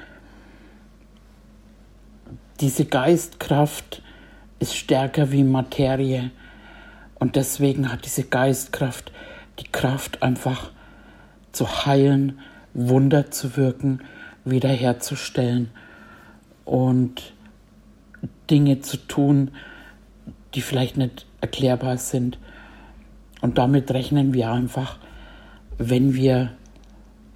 Diese 2.59 2.85
Geistkraft 2.85 4.01
ist 4.59 4.75
stärker 4.75 5.31
wie 5.31 5.43
Materie 5.43 6.31
und 7.25 7.35
deswegen 7.35 7.91
hat 7.91 8.05
diese 8.05 8.23
Geistkraft 8.23 9.11
die 9.57 9.67
Kraft 9.71 10.21
einfach 10.21 10.69
zu 11.53 11.87
heilen, 11.87 12.37
Wunder 12.75 13.31
zu 13.31 13.57
wirken, 13.57 14.01
wiederherzustellen 14.43 15.71
und 16.65 17.33
Dinge 18.51 18.81
zu 18.81 18.97
tun, 18.97 19.49
die 20.53 20.61
vielleicht 20.61 20.97
nicht 20.97 21.25
erklärbar 21.41 21.97
sind. 21.97 22.37
Und 23.41 23.57
damit 23.57 23.89
rechnen 23.89 24.35
wir 24.35 24.51
einfach, 24.51 24.99
wenn 25.79 26.13
wir 26.13 26.51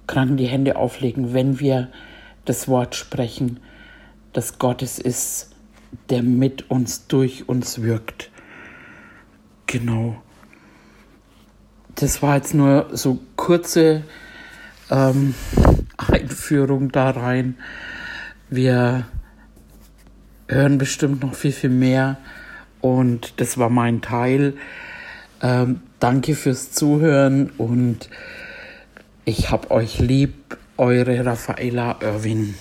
Kranken 0.06 0.36
die 0.36 0.46
Hände 0.46 0.76
auflegen, 0.76 1.34
wenn 1.34 1.58
wir 1.58 1.88
das 2.44 2.68
Wort 2.68 2.94
sprechen, 2.94 3.58
dass 4.34 4.60
Gott 4.60 4.82
es 4.82 5.00
ist, 5.00 5.50
der 6.10 6.22
mit 6.22 6.70
uns, 6.70 7.08
durch 7.08 7.48
uns 7.48 7.82
wirkt. 7.82 8.29
Genau. 9.70 10.20
Das 11.94 12.22
war 12.22 12.34
jetzt 12.34 12.54
nur 12.54 12.88
so 12.92 13.20
kurze 13.36 14.02
ähm, 14.90 15.32
Einführung 15.96 16.90
da 16.90 17.10
rein. 17.10 17.56
Wir 18.48 19.06
hören 20.48 20.78
bestimmt 20.78 21.22
noch 21.22 21.34
viel, 21.34 21.52
viel 21.52 21.70
mehr. 21.70 22.18
Und 22.80 23.34
das 23.36 23.58
war 23.58 23.70
mein 23.70 24.00
Teil. 24.00 24.54
Ähm, 25.40 25.82
danke 26.00 26.34
fürs 26.34 26.72
Zuhören 26.72 27.50
und 27.50 28.10
ich 29.24 29.52
hab 29.52 29.70
euch 29.70 30.00
lieb, 30.00 30.58
eure 30.78 31.24
Raffaella 31.24 31.98
Irwin. 32.00 32.56